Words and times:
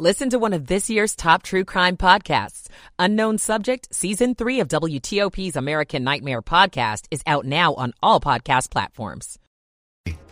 Listen 0.00 0.30
to 0.30 0.38
one 0.38 0.52
of 0.52 0.68
this 0.68 0.88
year's 0.88 1.16
top 1.16 1.42
true 1.42 1.64
crime 1.64 1.96
podcasts. 1.96 2.68
Unknown 3.00 3.36
Subject, 3.36 3.92
Season 3.92 4.36
3 4.36 4.60
of 4.60 4.68
WTOP's 4.68 5.56
American 5.56 6.04
Nightmare 6.04 6.40
podcast 6.40 7.08
is 7.10 7.20
out 7.26 7.44
now 7.44 7.74
on 7.74 7.92
all 8.00 8.20
podcast 8.20 8.70
platforms. 8.70 9.40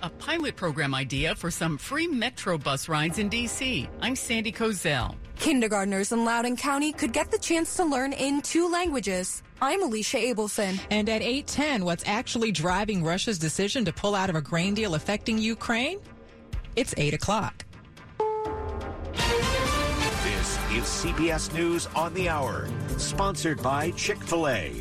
A 0.05 0.11
pilot 0.21 0.55
program 0.55 0.95
idea 0.95 1.35
for 1.35 1.51
some 1.51 1.79
free 1.79 2.07
Metro 2.07 2.57
bus 2.57 2.89
rides 2.89 3.19
in 3.19 3.29
D.C. 3.29 3.89
I'm 4.01 4.15
Sandy 4.15 4.53
Kozel. 4.53 5.17
Kindergartners 5.35 6.13
in 6.13 6.25
Loudoun 6.25 6.57
County 6.57 6.93
could 6.93 7.13
get 7.13 7.33
the 7.33 7.39
chance 7.39 7.75
to 7.75 7.85
learn 7.85 8.13
in 8.13 8.43
two 8.43 8.71
languages. 8.71 9.43
I'm 9.61 9.83
Alicia 9.83 10.19
Abelson. 10.19 10.79
And 10.93 11.09
at 11.09 11.23
810, 11.23 11.85
what's 11.85 12.05
actually 12.07 12.53
driving 12.53 13.03
Russia's 13.03 13.41
decision 13.41 13.85
to 13.87 13.93
pull 13.93 14.15
out 14.15 14.31
of 14.31 14.37
a 14.37 14.41
grain 14.41 14.75
deal 14.75 14.95
affecting 14.95 15.39
Ukraine? 15.39 15.99
It's 16.77 16.95
8 16.97 17.15
o'clock. 17.15 17.66
Is 20.77 20.85
CBS 20.85 21.55
News 21.55 21.89
on 21.97 22.13
the 22.13 22.29
Hour, 22.29 22.69
sponsored 22.99 23.63
by 23.63 23.93
Chick 23.93 24.19
fil 24.19 24.47
A. 24.47 24.73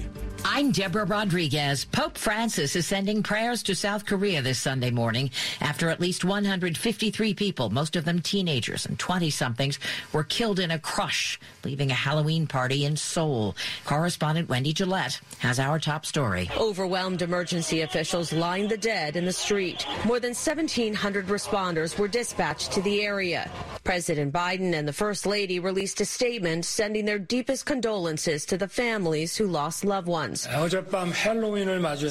I'm 0.47 0.71
Deborah 0.71 1.05
Rodriguez. 1.05 1.85
Pope 1.85 2.19
Francis 2.19 2.75
is 2.75 2.85
sending 2.85 3.23
prayers 3.23 3.63
to 3.63 3.73
South 3.73 4.05
Korea 4.05 4.43
this 4.43 4.59
Sunday 4.59 4.91
morning 4.91 5.31
after 5.59 5.89
at 5.89 5.99
least 5.99 6.23
153 6.23 7.33
people, 7.33 7.71
most 7.71 7.95
of 7.95 8.05
them 8.05 8.21
teenagers 8.21 8.85
and 8.85 8.99
20 8.99 9.31
somethings, 9.31 9.79
were 10.13 10.23
killed 10.23 10.59
in 10.59 10.69
a 10.69 10.77
crush, 10.77 11.39
leaving 11.63 11.89
a 11.89 11.95
Halloween 11.95 12.45
party 12.45 12.85
in 12.85 12.95
Seoul. 12.95 13.55
Correspondent 13.85 14.47
Wendy 14.47 14.71
Gillette 14.71 15.19
has 15.39 15.59
our 15.59 15.79
top 15.79 16.05
story. 16.05 16.47
Overwhelmed 16.55 17.23
emergency 17.23 17.81
officials 17.81 18.31
lined 18.31 18.69
the 18.69 18.77
dead 18.77 19.15
in 19.15 19.25
the 19.25 19.33
street. 19.33 19.83
More 20.05 20.19
than 20.19 20.35
1,700 20.35 21.25
responders 21.25 21.97
were 21.97 22.07
dispatched 22.07 22.71
to 22.73 22.83
the 22.83 23.01
area. 23.01 23.49
President 23.83 24.31
Biden 24.31 24.73
and 24.73 24.87
the 24.87 24.93
First 24.93 25.25
Lady 25.25 25.59
released 25.59 26.01
a 26.01 26.05
statement 26.05 26.65
sending 26.65 27.05
their 27.05 27.19
deepest 27.19 27.65
condolences 27.65 28.45
to 28.45 28.57
the 28.57 28.67
families 28.67 29.35
who 29.35 29.47
lost 29.47 29.83
loved 29.83 30.07
ones. 30.07 30.34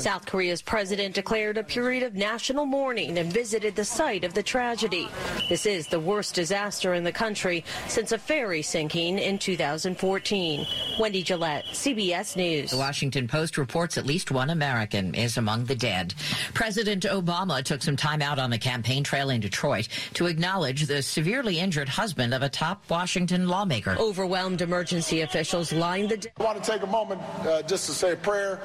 South 0.00 0.27
Korea's 0.27 0.62
president 0.62 1.14
declared 1.14 1.58
a 1.58 1.64
period 1.64 2.03
of 2.03 2.14
national 2.14 2.66
mourning 2.66 3.19
and 3.19 3.33
visited 3.33 3.77
the 3.77 3.84
site 3.84 4.25
of 4.25 4.34
the 4.34 4.42
tragedy. 4.42 5.08
This 5.48 5.66
is 5.66 5.86
the 5.86 6.00
worst 6.00 6.34
disaster 6.34 6.94
in 6.94 7.05
the 7.05 7.12
country 7.12 7.64
since 7.89 8.12
a 8.12 8.19
ferry 8.19 8.62
sinking 8.62 9.19
in 9.19 9.39
2014. 9.39 10.66
Wendy 10.98 11.22
Gillette, 11.22 11.64
CBS 11.72 12.36
News. 12.36 12.70
The 12.70 12.78
Washington 12.78 13.28
Post 13.28 13.58
reports 13.58 13.98
at 13.98 14.06
least 14.06 14.31
one 14.31 14.50
American 14.50 15.14
is 15.14 15.36
among 15.36 15.64
the 15.64 15.75
dead. 15.75 16.14
President 16.55 17.05
Obama 17.05 17.62
took 17.62 17.83
some 17.83 17.97
time 17.97 18.22
out 18.22 18.38
on 18.38 18.50
the 18.50 18.59
campaign 18.59 19.03
trail 19.05 19.31
in 19.31 19.41
Detroit 19.41 19.88
to 20.14 20.27
acknowledge 20.27 20.86
the 20.86 21.03
severely 21.03 21.59
injured 21.59 21.88
husband 21.88 22.34
of 22.34 22.42
a 22.42 22.48
top 22.48 22.88
Washington 22.91 23.48
lawmaker. 23.48 23.97
Overwhelmed 23.98 24.62
emergency 24.62 25.22
officials 25.22 25.72
lined 25.72 26.11
the. 26.11 26.28
I 26.38 26.42
want 26.42 26.62
to 26.62 26.70
take 26.70 26.83
a 26.83 26.86
moment 26.86 27.20
uh, 27.41 27.62
just 27.62 27.86
to 27.86 27.92
say 27.92 28.03
a 28.12 28.16
prayer 28.16 28.60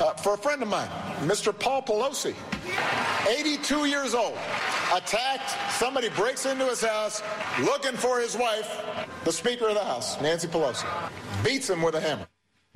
uh, 0.00 0.14
for 0.14 0.34
a 0.34 0.38
friend 0.38 0.62
of 0.62 0.68
mine, 0.68 0.88
Mr. 1.20 1.56
Paul 1.56 1.82
Pelosi, 1.82 2.34
82 3.28 3.86
years 3.86 4.14
old, 4.14 4.36
attacked. 4.94 5.50
Somebody 5.74 6.08
breaks 6.10 6.46
into 6.46 6.64
his 6.66 6.82
house 6.82 7.22
looking 7.60 7.96
for 7.96 8.20
his 8.20 8.36
wife, 8.36 8.84
the 9.24 9.32
Speaker 9.32 9.68
of 9.68 9.74
the 9.74 9.84
House, 9.84 10.20
Nancy 10.20 10.48
Pelosi, 10.48 10.86
beats 11.44 11.68
him 11.70 11.82
with 11.82 11.94
a 11.94 12.00
hammer. 12.00 12.26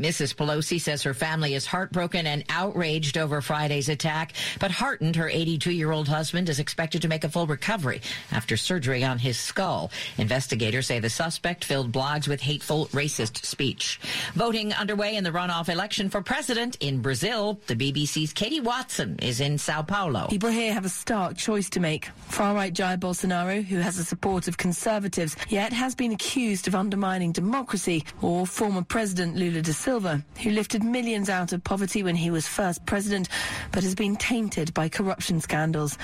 Mrs. 0.03 0.35
Pelosi 0.35 0.81
says 0.81 1.05
her 1.05 1.15
family 1.15 1.55
is 1.55 1.65
heartbroken 1.65 2.27
and 2.27 2.45
outraged 2.49 3.17
over 3.17 3.41
Friday's 3.41 3.89
attack, 3.89 4.33
but 4.59 4.73
heartened 4.73 5.15
her 5.15 5.29
82 5.29 5.71
year 5.71 5.93
old 5.93 6.09
husband 6.09 6.49
is 6.49 6.59
expected 6.59 7.03
to 7.03 7.09
make 7.09 7.23
a 7.23 7.29
full 7.29 7.47
recovery 7.47 8.01
after 8.33 8.57
surgery 8.57 9.05
on 9.05 9.19
his 9.19 9.39
skull. 9.39 9.93
Investigators 10.19 10.89
say 10.89 10.99
the 10.99 11.09
suspect 11.09 11.65
filled 11.65 11.93
blogs 11.93 12.27
with 12.27 12.41
hateful, 12.41 12.87
racist 12.87 13.45
speech. 13.45 14.01
Voting 14.35 14.73
underway 14.73 15.15
in 15.15 15.23
the 15.23 15.31
runoff 15.31 15.69
election 15.69 16.11
for 16.11 16.21
president 16.21 16.77
in 16.81 17.01
Brazil. 17.01 17.61
The 17.69 17.77
BBC's 17.77 18.33
Katie 18.33 18.61
Watson 18.61 19.21
is 19.21 19.41
in 19.41 19.57
Sao 19.57 19.83
Paulo. 19.83 20.27
People 20.29 20.51
here 20.51 20.73
have 20.73 20.85
a 20.85 20.89
stark 20.89 21.37
choice 21.37 21.71
to 21.71 21.81
make. 21.81 22.07
Far 22.29 22.55
right 22.55 22.75
Jair 22.75 22.99
Bolsonaro, 22.99 23.63
who 23.63 23.79
has 23.79 23.99
the 23.99 24.05
support 24.05 24.49
of 24.49 24.57
conservatives, 24.57 25.37
yet 25.49 25.73
has 25.73 25.95
been 25.95 26.11
accused 26.11 26.67
of 26.67 26.75
undermining 26.75 27.31
democracy, 27.31 28.05
or 28.21 28.47
former 28.47 28.83
President 28.83 29.37
Lula 29.37 29.63
da 29.63 29.73
Silva, 29.73 29.92
who 29.93 30.51
lifted 30.51 30.83
millions 30.83 31.29
out 31.29 31.53
of 31.53 31.63
poverty 31.63 32.03
when 32.03 32.17
he 32.17 32.31
was 32.31 32.49
first 32.49 32.87
president, 32.87 33.29
but 33.73 33.83
has 33.83 33.95
been 33.95 34.17
tainted 34.17 34.73
by 34.73 34.89
corruption 34.89 35.39
scandals. 35.39 35.99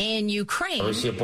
In 0.00 0.28
Ukraine, 0.28 0.82
President 0.82 1.20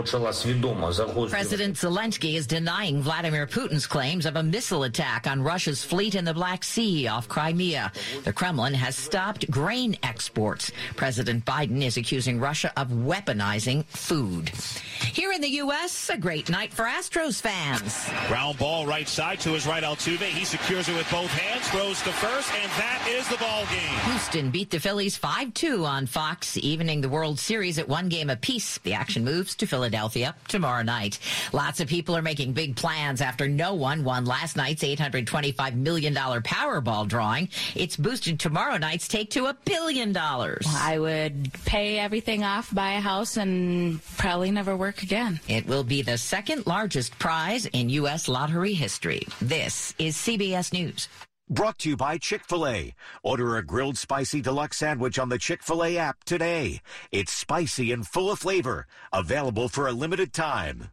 Zelensky 1.75 2.35
is 2.35 2.47
denying 2.47 3.03
Vladimir 3.03 3.45
Putin's 3.45 3.85
claims 3.85 4.27
of 4.27 4.37
a 4.37 4.45
missile 4.45 4.85
attack 4.85 5.27
on 5.27 5.43
Russia's 5.43 5.83
fleet 5.83 6.15
in 6.15 6.25
the 6.25 6.33
Black 6.33 6.63
Sea 6.63 7.09
off 7.09 7.27
Crimea. 7.27 7.91
The 8.23 8.33
Kremlin 8.33 8.75
has 8.75 8.95
stopped 8.95 9.51
grain 9.51 9.97
exports. 10.05 10.71
President 10.95 11.45
Biden 11.45 11.83
is 11.83 11.97
accusing 11.97 12.39
Russia 12.39 12.73
of 12.77 12.91
weaponizing 12.91 13.87
food. 13.87 14.51
Here 14.51 15.33
in 15.33 15.41
the 15.41 15.49
U.S., 15.49 16.09
a 16.09 16.17
great 16.17 16.49
night 16.49 16.73
for 16.73 16.85
Astros 16.85 17.41
fans. 17.41 18.09
Ground 18.29 18.57
ball 18.59 18.87
right 18.87 19.09
side 19.09 19.41
to 19.41 19.49
his 19.51 19.67
right 19.67 19.83
Altuve. 19.83 20.23
He 20.23 20.45
secures 20.45 20.89
it 20.89 20.97
with 20.97 21.11
both 21.11 21.31
hands, 21.31 21.69
throws 21.71 22.01
to 22.03 22.13
first, 22.13 22.55
and 22.55 22.71
that 22.73 23.05
is 23.11 23.27
the 23.27 23.37
ball 23.39 23.65
game. 23.65 24.13
Houston 24.13 24.53
beat 24.53 24.71
the 24.71 24.79
Phillies 24.79 25.19
5-2 25.19 25.85
on 25.85 26.07
Fox, 26.07 26.57
evening 26.59 27.01
the 27.01 27.09
World 27.09 27.41
Series 27.41 27.77
at 27.77 27.89
one 27.89 28.09
game 28.09 28.31
apiece. 28.31 28.60
The 28.83 28.95
action 28.95 29.25
moves 29.25 29.55
to 29.57 29.67
Philadelphia 29.67 30.35
tomorrow 30.49 30.83
night. 30.83 31.19
Lots 31.53 31.81
of 31.81 31.89
people 31.89 32.17
are 32.17 32.23
making 32.23 32.53
big 32.53 32.77
plans 32.77 33.21
after 33.21 33.49
no 33.49 33.75
one 33.75 34.05
won 34.05 34.25
last 34.25 34.57
night's 34.57 34.83
$825 34.83 35.75
million 35.75 36.15
Powerball 36.15 37.09
drawing. 37.09 37.49
It's 37.75 37.97
boosted 37.97 38.39
tomorrow 38.39 38.77
night's 38.77 39.09
take 39.09 39.31
to 39.31 39.47
a 39.47 39.55
billion 39.65 40.13
dollars. 40.13 40.67
I 40.69 40.99
would 40.99 41.53
pay 41.65 41.99
everything 41.99 42.45
off, 42.45 42.75
buy 42.75 42.93
a 42.93 43.01
house, 43.01 43.37
and 43.37 44.03
probably 44.17 44.51
never 44.51 44.77
work 44.77 45.03
again. 45.03 45.41
It 45.49 45.67
will 45.67 45.85
be 45.85 46.03
the 46.03 46.19
second 46.19 46.67
largest 46.67 47.19
prize 47.19 47.67
in 47.67 47.89
U.S. 47.91 48.29
lottery 48.29 48.75
history. 48.75 49.23
This 49.41 49.95
is 49.99 50.17
CBS 50.17 50.73
News. 50.73 51.09
Brought 51.53 51.81
to 51.81 51.89
you 51.89 51.97
by 51.97 52.17
Chick 52.17 52.45
fil 52.45 52.65
A. 52.65 52.95
Order 53.25 53.57
a 53.57 53.67
grilled 53.67 53.99
spicy 53.99 54.41
deluxe 54.41 54.77
sandwich 54.77 55.19
on 55.19 55.31
the 55.31 55.39
Chick 55.39 55.65
fil 55.65 55.83
A 55.83 55.99
app 55.99 56.23
today. 56.23 56.81
It's 57.11 57.33
spicy 57.33 57.91
and 57.91 58.07
full 58.07 58.31
of 58.31 58.39
flavor. 58.39 58.87
Available 59.13 59.69
for 59.69 59.89
a 59.89 59.93
limited 59.93 60.33
time. 60.33 60.91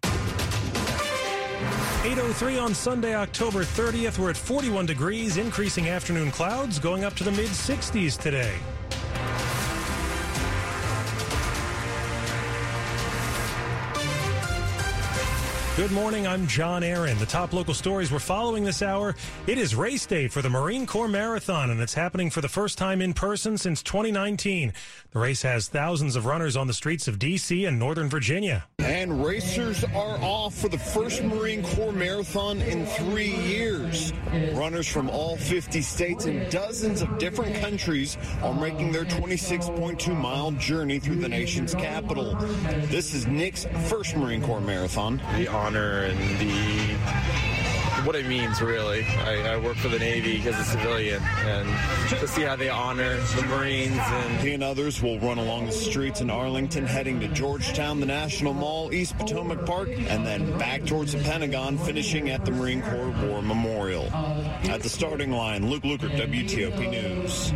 803 2.03 2.57
on 2.57 2.73
Sunday, 2.73 3.13
October 3.13 3.59
30th. 3.63 4.17
We're 4.17 4.31
at 4.31 4.37
41 4.37 4.87
degrees, 4.87 5.37
increasing 5.37 5.89
afternoon 5.89 6.31
clouds, 6.31 6.79
going 6.79 7.03
up 7.03 7.13
to 7.17 7.23
the 7.23 7.31
mid 7.31 7.49
60s 7.49 8.17
today. 8.17 8.55
Good 15.77 15.91
morning. 15.91 16.25
I'm 16.25 16.47
John 16.47 16.81
Aaron. 16.81 17.19
The 17.19 17.27
top 17.27 17.53
local 17.53 17.75
stories 17.75 18.11
we're 18.11 18.17
following 18.17 18.63
this 18.63 18.81
hour. 18.81 19.13
It 19.45 19.59
is 19.59 19.75
race 19.75 20.07
day 20.07 20.27
for 20.27 20.41
the 20.41 20.49
Marine 20.49 20.87
Corps 20.87 21.07
Marathon, 21.07 21.69
and 21.69 21.79
it's 21.79 21.93
happening 21.93 22.31
for 22.31 22.41
the 22.41 22.49
first 22.49 22.79
time 22.79 22.99
in 22.99 23.13
person 23.13 23.59
since 23.59 23.83
2019. 23.83 24.73
The 25.11 25.19
race 25.19 25.43
has 25.43 25.67
thousands 25.67 26.15
of 26.15 26.25
runners 26.25 26.57
on 26.57 26.65
the 26.65 26.73
streets 26.73 27.07
of 27.07 27.19
D.C. 27.19 27.65
and 27.65 27.77
Northern 27.77 28.09
Virginia. 28.09 28.65
And 28.79 29.23
racers 29.23 29.83
are 29.83 30.17
off 30.19 30.55
for 30.55 30.67
the 30.67 30.79
first 30.79 31.21
Marine 31.23 31.61
Corps 31.61 31.91
Marathon 31.91 32.59
in 32.63 32.87
three 32.87 33.35
years. 33.35 34.13
Runners 34.53 34.87
from 34.87 35.11
all 35.11 35.37
50 35.37 35.81
states 35.83 36.25
and 36.25 36.49
dozens 36.51 37.03
of 37.03 37.19
different 37.19 37.55
countries 37.57 38.17
are 38.41 38.53
making 38.53 38.91
their 38.91 39.05
26.2 39.05 40.19
mile 40.19 40.51
journey 40.53 40.97
through 40.97 41.17
the 41.17 41.29
nation's 41.29 41.75
capital. 41.75 42.33
This 42.85 43.13
is 43.13 43.27
Nick's 43.27 43.67
first 43.87 44.15
Marine 44.15 44.41
Corps 44.41 44.59
Marathon. 44.61 45.21
The 45.35 45.47
honor 45.67 46.03
and 46.03 46.17
the 46.39 46.97
what 48.05 48.15
it 48.15 48.25
means, 48.25 48.61
really. 48.61 49.03
I, 49.03 49.55
I 49.55 49.57
work 49.57 49.75
for 49.75 49.89
the 49.89 49.99
Navy 49.99 50.37
as 50.47 50.57
a 50.57 50.63
civilian, 50.63 51.21
and 51.21 51.67
to 52.11 52.25
see 52.25 52.43
how 52.43 52.55
they 52.55 52.69
honor 52.69 53.17
the 53.17 53.43
Marines. 53.47 53.97
and 53.99 54.39
He 54.39 54.53
and 54.53 54.63
others 54.63 55.01
will 55.01 55.19
run 55.19 55.37
along 55.37 55.65
the 55.65 55.73
streets 55.73 56.21
in 56.21 56.29
Arlington, 56.29 56.85
heading 56.85 57.19
to 57.19 57.27
Georgetown, 57.27 57.99
the 57.99 58.05
National 58.05 58.53
Mall, 58.53 58.93
East 58.93 59.17
Potomac 59.17 59.65
Park, 59.65 59.89
and 59.89 60.25
then 60.25 60.57
back 60.57 60.85
towards 60.85 61.11
the 61.11 61.19
Pentagon, 61.19 61.77
finishing 61.77 62.29
at 62.29 62.45
the 62.45 62.51
Marine 62.51 62.81
Corps 62.81 63.13
War 63.27 63.41
Memorial. 63.41 64.05
At 64.69 64.83
the 64.83 64.89
starting 64.89 65.31
line, 65.31 65.69
Luke 65.69 65.83
Lukert, 65.83 66.15
WTOP 66.15 66.89
News. 66.89 67.51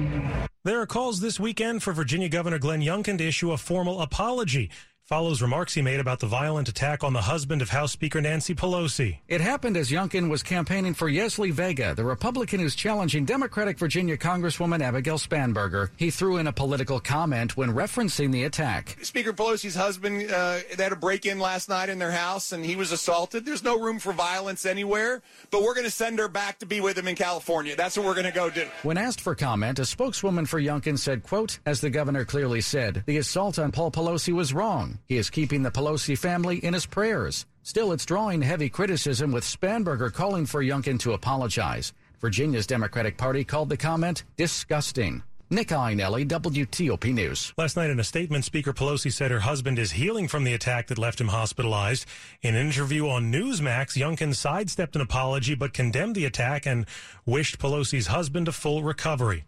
There 0.65 0.81
are 0.81 0.85
calls 0.85 1.21
this 1.21 1.39
weekend 1.39 1.81
for 1.81 1.93
Virginia 1.93 2.27
Governor 2.27 2.59
Glenn 2.59 2.81
Youngkin 2.81 3.17
to 3.19 3.25
issue 3.25 3.53
a 3.53 3.57
formal 3.57 4.01
apology. 4.01 4.69
Follows 5.11 5.41
remarks 5.41 5.73
he 5.73 5.81
made 5.81 5.99
about 5.99 6.21
the 6.21 6.25
violent 6.25 6.69
attack 6.69 7.03
on 7.03 7.11
the 7.11 7.23
husband 7.23 7.61
of 7.61 7.69
House 7.69 7.91
Speaker 7.91 8.21
Nancy 8.21 8.55
Pelosi. 8.55 9.17
It 9.27 9.41
happened 9.41 9.75
as 9.75 9.91
Youngkin 9.91 10.29
was 10.29 10.41
campaigning 10.41 10.93
for 10.93 11.11
Yesli 11.11 11.51
Vega, 11.51 11.93
the 11.93 12.05
Republican 12.05 12.61
who's 12.61 12.75
challenging 12.75 13.25
Democratic 13.25 13.77
Virginia 13.77 14.15
Congresswoman 14.15 14.79
Abigail 14.79 15.17
Spanberger. 15.17 15.89
He 15.97 16.11
threw 16.11 16.37
in 16.37 16.47
a 16.47 16.53
political 16.53 17.01
comment 17.01 17.57
when 17.57 17.73
referencing 17.73 18.31
the 18.31 18.45
attack. 18.45 18.97
Speaker 19.01 19.33
Pelosi's 19.33 19.75
husband, 19.75 20.31
uh, 20.31 20.59
they 20.77 20.83
had 20.83 20.93
a 20.93 20.95
break 20.95 21.25
in 21.25 21.39
last 21.39 21.67
night 21.67 21.89
in 21.89 21.99
their 21.99 22.13
house 22.13 22.53
and 22.53 22.63
he 22.63 22.77
was 22.77 22.93
assaulted. 22.93 23.45
There's 23.45 23.65
no 23.65 23.77
room 23.77 23.99
for 23.99 24.13
violence 24.13 24.65
anywhere, 24.65 25.21
but 25.49 25.61
we're 25.61 25.75
going 25.75 25.83
to 25.83 25.91
send 25.91 26.19
her 26.19 26.29
back 26.29 26.59
to 26.59 26.65
be 26.65 26.79
with 26.79 26.97
him 26.97 27.09
in 27.09 27.17
California. 27.17 27.75
That's 27.75 27.97
what 27.97 28.05
we're 28.05 28.15
going 28.15 28.27
to 28.27 28.31
go 28.31 28.49
do. 28.49 28.65
When 28.83 28.97
asked 28.97 29.19
for 29.19 29.35
comment, 29.35 29.77
a 29.77 29.85
spokeswoman 29.85 30.45
for 30.45 30.61
Youngkin 30.61 30.97
said, 30.97 31.23
quote, 31.23 31.59
as 31.65 31.81
the 31.81 31.89
governor 31.89 32.23
clearly 32.23 32.61
said, 32.61 33.03
the 33.05 33.17
assault 33.17 33.59
on 33.59 33.73
Paul 33.73 33.91
Pelosi 33.91 34.31
was 34.31 34.53
wrong. 34.53 34.99
He 35.05 35.17
is 35.17 35.29
keeping 35.29 35.63
the 35.63 35.71
Pelosi 35.71 36.17
family 36.17 36.63
in 36.63 36.73
his 36.73 36.85
prayers. 36.85 37.45
Still, 37.63 37.91
it's 37.91 38.05
drawing 38.05 38.41
heavy 38.41 38.69
criticism 38.69 39.31
with 39.31 39.43
Spanberger 39.43 40.11
calling 40.11 40.45
for 40.45 40.63
Youngkin 40.63 40.99
to 41.01 41.13
apologize. 41.13 41.93
Virginia's 42.19 42.67
Democratic 42.67 43.17
Party 43.17 43.43
called 43.43 43.69
the 43.69 43.77
comment 43.77 44.23
disgusting. 44.37 45.23
Nick 45.53 45.67
Iannelli, 45.67 46.25
WTOP 46.25 47.13
News. 47.13 47.53
Last 47.57 47.75
night 47.75 47.89
in 47.89 47.99
a 47.99 48.05
statement, 48.05 48.45
Speaker 48.45 48.71
Pelosi 48.71 49.11
said 49.11 49.31
her 49.31 49.41
husband 49.41 49.77
is 49.77 49.91
healing 49.91 50.29
from 50.29 50.45
the 50.45 50.53
attack 50.53 50.87
that 50.87 50.97
left 50.97 51.19
him 51.19 51.27
hospitalized. 51.27 52.05
In 52.41 52.55
an 52.55 52.65
interview 52.65 53.09
on 53.09 53.33
Newsmax, 53.33 53.97
Youngkin 53.97 54.33
sidestepped 54.33 54.95
an 54.95 55.01
apology 55.01 55.53
but 55.53 55.73
condemned 55.73 56.15
the 56.15 56.23
attack 56.23 56.65
and 56.65 56.85
wished 57.25 57.59
Pelosi's 57.59 58.07
husband 58.07 58.47
a 58.47 58.53
full 58.53 58.81
recovery. 58.81 59.43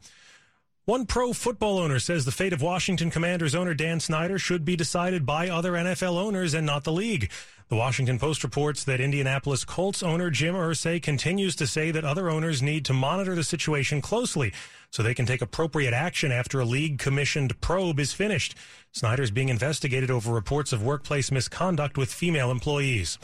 One 0.85 1.05
pro 1.05 1.31
football 1.31 1.79
owner 1.79 1.97
says 1.97 2.25
the 2.25 2.33
fate 2.33 2.51
of 2.51 2.61
Washington 2.61 3.09
Commanders 3.09 3.55
owner 3.55 3.73
Dan 3.73 4.01
Snyder 4.01 4.37
should 4.37 4.65
be 4.65 4.75
decided 4.75 5.25
by 5.25 5.47
other 5.47 5.71
NFL 5.71 6.17
owners 6.17 6.53
and 6.53 6.65
not 6.65 6.83
the 6.83 6.91
league. 6.91 7.31
The 7.69 7.77
Washington 7.77 8.19
Post 8.19 8.43
reports 8.43 8.83
that 8.83 8.99
Indianapolis 8.99 9.63
Colts 9.63 10.03
owner 10.03 10.29
Jim 10.29 10.55
Irsay 10.55 11.01
continues 11.01 11.55
to 11.55 11.67
say 11.67 11.91
that 11.91 12.03
other 12.03 12.29
owners 12.29 12.61
need 12.61 12.83
to 12.83 12.93
monitor 12.93 13.33
the 13.33 13.45
situation 13.45 14.01
closely 14.01 14.51
so 14.91 15.01
they 15.01 15.13
can 15.13 15.25
take 15.25 15.41
appropriate 15.41 15.93
action 15.93 16.33
after 16.33 16.59
a 16.59 16.65
league 16.65 16.99
commissioned 16.99 17.61
probe 17.61 17.97
is 17.97 18.11
finished. 18.11 18.53
Snyder 18.91 19.23
is 19.23 19.31
being 19.31 19.47
investigated 19.47 20.11
over 20.11 20.33
reports 20.33 20.73
of 20.73 20.83
workplace 20.83 21.31
misconduct 21.31 21.97
with 21.97 22.11
female 22.11 22.51
employees. 22.51 23.17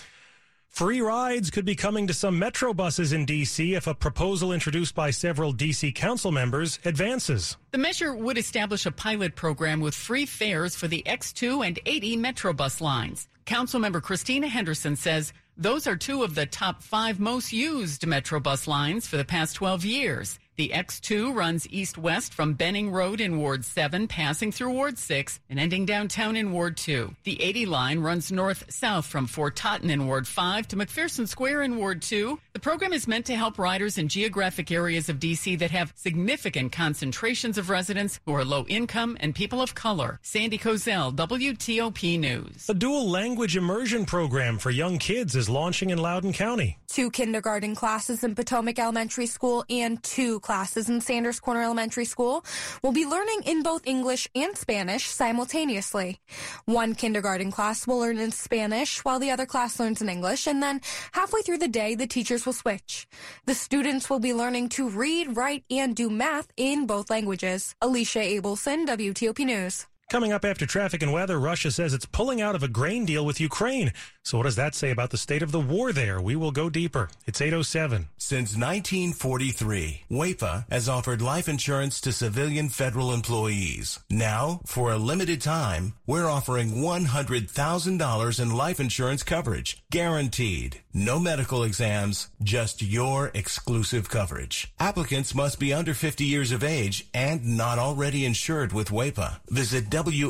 Free 0.69 1.01
rides 1.01 1.49
could 1.49 1.65
be 1.65 1.75
coming 1.75 2.07
to 2.07 2.13
some 2.13 2.39
Metro 2.39 2.73
buses 2.73 3.11
in 3.11 3.25
D.C. 3.25 3.73
if 3.73 3.85
a 3.85 3.93
proposal 3.93 4.53
introduced 4.53 4.95
by 4.95 5.09
several 5.11 5.51
D.C. 5.51 5.91
council 5.91 6.31
members 6.31 6.79
advances. 6.85 7.57
The 7.71 7.77
measure 7.77 8.15
would 8.15 8.37
establish 8.37 8.85
a 8.85 8.91
pilot 8.91 9.35
program 9.35 9.81
with 9.81 9.93
free 9.93 10.25
fares 10.25 10.75
for 10.75 10.87
the 10.87 11.03
X2 11.05 11.67
and 11.67 11.79
80 11.85 12.15
Metro 12.17 12.53
bus 12.53 12.79
lines. 12.79 13.27
Councilmember 13.45 14.01
Christina 14.01 14.47
Henderson 14.47 14.95
says 14.95 15.33
those 15.57 15.87
are 15.87 15.97
two 15.97 16.23
of 16.23 16.35
the 16.35 16.45
top 16.45 16.81
five 16.81 17.19
most 17.19 17.51
used 17.51 18.07
Metro 18.07 18.39
bus 18.39 18.65
lines 18.65 19.05
for 19.05 19.17
the 19.17 19.25
past 19.25 19.57
12 19.57 19.83
years. 19.83 20.39
The 20.59 20.73
X2 20.75 21.33
runs 21.33 21.69
east-west 21.69 22.33
from 22.33 22.53
Benning 22.53 22.91
Road 22.91 23.21
in 23.21 23.37
Ward 23.37 23.63
7, 23.63 24.09
passing 24.09 24.51
through 24.51 24.73
Ward 24.73 24.97
6 24.97 25.39
and 25.49 25.57
ending 25.57 25.85
downtown 25.85 26.35
in 26.35 26.51
Ward 26.51 26.75
2. 26.75 27.15
The 27.23 27.41
80 27.41 27.65
line 27.65 27.99
runs 28.01 28.29
north-south 28.29 29.05
from 29.05 29.25
Fort 29.25 29.55
Totten 29.55 29.89
in 29.89 30.05
Ward 30.05 30.27
5 30.27 30.67
to 30.67 30.75
McPherson 30.75 31.29
Square 31.29 31.63
in 31.63 31.77
Ward 31.77 32.01
2. 32.01 32.37
The 32.51 32.59
program 32.59 32.91
is 32.91 33.07
meant 33.07 33.25
to 33.27 33.37
help 33.37 33.57
riders 33.57 33.97
in 33.97 34.09
geographic 34.09 34.69
areas 34.69 35.07
of 35.07 35.17
D.C. 35.17 35.55
that 35.55 35.71
have 35.71 35.93
significant 35.95 36.73
concentrations 36.73 37.57
of 37.57 37.69
residents 37.69 38.19
who 38.25 38.35
are 38.35 38.43
low 38.43 38.65
income 38.67 39.15
and 39.21 39.33
people 39.33 39.61
of 39.61 39.75
color. 39.75 40.19
Sandy 40.23 40.57
Kozel, 40.57 41.15
WTOP 41.15 42.19
News. 42.19 42.65
A 42.67 42.73
dual 42.73 43.09
language 43.09 43.55
immersion 43.55 44.05
program 44.05 44.57
for 44.57 44.71
young 44.71 44.97
kids 44.97 45.37
is 45.37 45.47
launching 45.47 45.91
in 45.91 45.99
Loudoun 45.99 46.33
County. 46.33 46.77
Two 46.89 47.11
kindergarten 47.11 47.75
classes 47.75 48.23
in 48.23 48.33
Potomac 48.33 48.79
Elementary 48.79 49.27
School 49.27 49.63
and 49.69 50.01
two 50.01 50.39
classes 50.39 50.89
in 50.89 51.01
Sanders 51.01 51.39
Corner 51.39 51.61
Elementary 51.61 52.03
School 52.03 52.43
will 52.81 52.91
be 52.91 53.05
learning 53.05 53.43
in 53.45 53.61
both 53.61 53.85
English 53.85 54.27
and 54.33 54.57
Spanish 54.57 55.05
simultaneously. 55.05 56.19
One 56.65 56.95
kindergarten 56.95 57.51
class 57.51 57.85
will 57.85 57.99
learn 57.99 58.17
in 58.17 58.31
Spanish 58.31 59.05
while 59.05 59.19
the 59.19 59.29
other 59.29 59.45
class 59.45 59.79
learns 59.79 60.01
in 60.01 60.09
English, 60.09 60.47
and 60.47 60.63
then 60.63 60.81
halfway 61.11 61.43
through 61.43 61.59
the 61.59 61.67
day, 61.67 61.93
the 61.93 62.07
teachers 62.07 62.47
will 62.47 62.53
switch. 62.53 63.07
The 63.45 63.53
students 63.53 64.09
will 64.09 64.19
be 64.19 64.33
learning 64.33 64.69
to 64.69 64.89
read, 64.89 65.37
write, 65.37 65.65
and 65.69 65.95
do 65.95 66.09
math 66.09 66.47
in 66.57 66.87
both 66.87 67.11
languages. 67.11 67.75
Alicia 67.83 68.19
Abelson, 68.19 68.87
WTOP 68.87 69.45
News. 69.45 69.85
Coming 70.09 70.33
up 70.33 70.43
after 70.43 70.65
traffic 70.65 71.03
and 71.03 71.13
weather, 71.13 71.39
Russia 71.39 71.69
says 71.69 71.93
it's 71.93 72.07
pulling 72.07 72.41
out 72.41 72.55
of 72.55 72.63
a 72.63 72.67
grain 72.67 73.05
deal 73.05 73.23
with 73.23 73.39
Ukraine. 73.39 73.93
So 74.23 74.37
what 74.37 74.43
does 74.43 74.57
that 74.57 74.75
say 74.75 74.91
about 74.91 75.09
the 75.09 75.17
state 75.17 75.41
of 75.41 75.51
the 75.51 75.59
war 75.59 75.91
there? 75.91 76.21
We 76.21 76.35
will 76.35 76.51
go 76.51 76.69
deeper. 76.69 77.09
It's 77.25 77.41
807. 77.41 78.09
Since 78.17 78.55
1943, 78.55 80.03
WAEPA 80.11 80.65
has 80.69 80.87
offered 80.87 81.21
life 81.21 81.49
insurance 81.49 81.99
to 82.01 82.11
civilian 82.11 82.69
federal 82.69 83.11
employees. 83.11 83.99
Now, 84.09 84.61
for 84.65 84.91
a 84.91 84.97
limited 84.97 85.41
time, 85.41 85.93
we're 86.05 86.29
offering 86.29 86.75
$100,000 86.75 88.39
in 88.39 88.55
life 88.55 88.79
insurance 88.79 89.23
coverage, 89.23 89.83
guaranteed. 89.89 90.81
No 90.93 91.17
medical 91.19 91.63
exams, 91.63 92.27
just 92.43 92.81
your 92.81 93.31
exclusive 93.33 94.09
coverage. 94.09 94.71
Applicants 94.79 95.33
must 95.33 95.59
be 95.59 95.73
under 95.73 95.93
50 95.93 96.25
years 96.25 96.51
of 96.51 96.63
age 96.63 97.07
and 97.13 97.57
not 97.57 97.79
already 97.79 98.25
insured 98.25 98.73
with 98.73 98.89
WAEPA. 98.89 99.39
Visit 99.49 99.89
waepa.org 99.89 100.29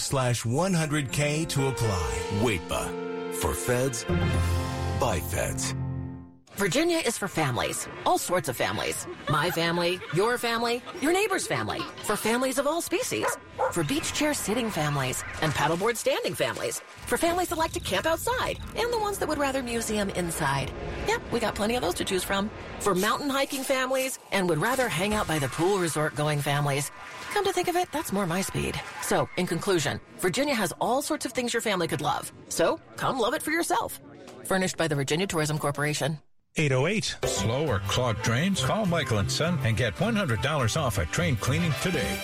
slash 0.00 0.42
100K 0.44 1.48
to 1.48 1.66
apply. 1.68 2.29
WAEPA. 2.38 3.34
For 3.34 3.52
feds, 3.52 4.04
by 5.00 5.18
feds. 5.18 5.74
Virginia 6.54 6.98
is 6.98 7.18
for 7.18 7.26
families, 7.26 7.88
all 8.06 8.18
sorts 8.18 8.48
of 8.48 8.56
families. 8.56 9.06
My 9.28 9.50
family, 9.50 9.98
your 10.14 10.38
family, 10.38 10.80
your 11.00 11.12
neighbor's 11.12 11.46
family. 11.46 11.80
For 12.04 12.14
families 12.16 12.58
of 12.58 12.68
all 12.68 12.80
species. 12.82 13.26
For 13.72 13.82
beach 13.82 14.12
chair 14.12 14.32
sitting 14.32 14.70
families 14.70 15.24
and 15.42 15.52
paddleboard 15.52 15.96
standing 15.96 16.34
families. 16.34 16.80
For 17.06 17.16
families 17.16 17.48
that 17.48 17.58
like 17.58 17.72
to 17.72 17.80
camp 17.80 18.06
outside 18.06 18.60
and 18.76 18.92
the 18.92 18.98
ones 19.00 19.18
that 19.18 19.28
would 19.28 19.38
rather 19.38 19.62
museum 19.62 20.10
inside. 20.10 20.70
Yep, 21.08 21.22
we 21.32 21.40
got 21.40 21.56
plenty 21.56 21.74
of 21.74 21.82
those 21.82 21.94
to 21.94 22.04
choose 22.04 22.22
from. 22.22 22.48
For 22.78 22.94
mountain 22.94 23.30
hiking 23.30 23.64
families 23.64 24.20
and 24.30 24.48
would 24.48 24.58
rather 24.58 24.88
hang 24.88 25.14
out 25.14 25.26
by 25.26 25.40
the 25.40 25.48
pool 25.48 25.78
resort 25.78 26.14
going 26.14 26.40
families. 26.40 26.92
Come 27.32 27.44
to 27.44 27.52
think 27.52 27.68
of 27.68 27.76
it, 27.76 27.90
that's 27.92 28.12
more 28.12 28.26
my 28.26 28.40
speed. 28.40 28.80
So, 29.02 29.28
in 29.36 29.46
conclusion, 29.46 30.00
Virginia 30.18 30.54
has 30.54 30.72
all 30.80 31.00
sorts 31.00 31.26
of 31.26 31.32
things 31.32 31.54
your 31.54 31.62
family 31.62 31.86
could 31.86 32.00
love. 32.00 32.32
So, 32.48 32.80
come 32.96 33.20
love 33.20 33.34
it 33.34 33.42
for 33.42 33.52
yourself. 33.52 34.00
Furnished 34.44 34.76
by 34.76 34.88
the 34.88 34.96
Virginia 34.96 35.26
Tourism 35.26 35.58
Corporation. 35.58 36.18
808. 36.56 37.16
Slow 37.24 37.66
or 37.68 37.78
clogged 37.86 38.22
drains? 38.22 38.64
Call 38.64 38.84
Michael 38.84 39.18
and 39.18 39.30
Son 39.30 39.58
and 39.62 39.76
get 39.76 39.94
$100 39.94 40.76
off 40.76 40.98
a 40.98 41.06
train 41.06 41.36
cleaning 41.36 41.72
today. 41.80 42.18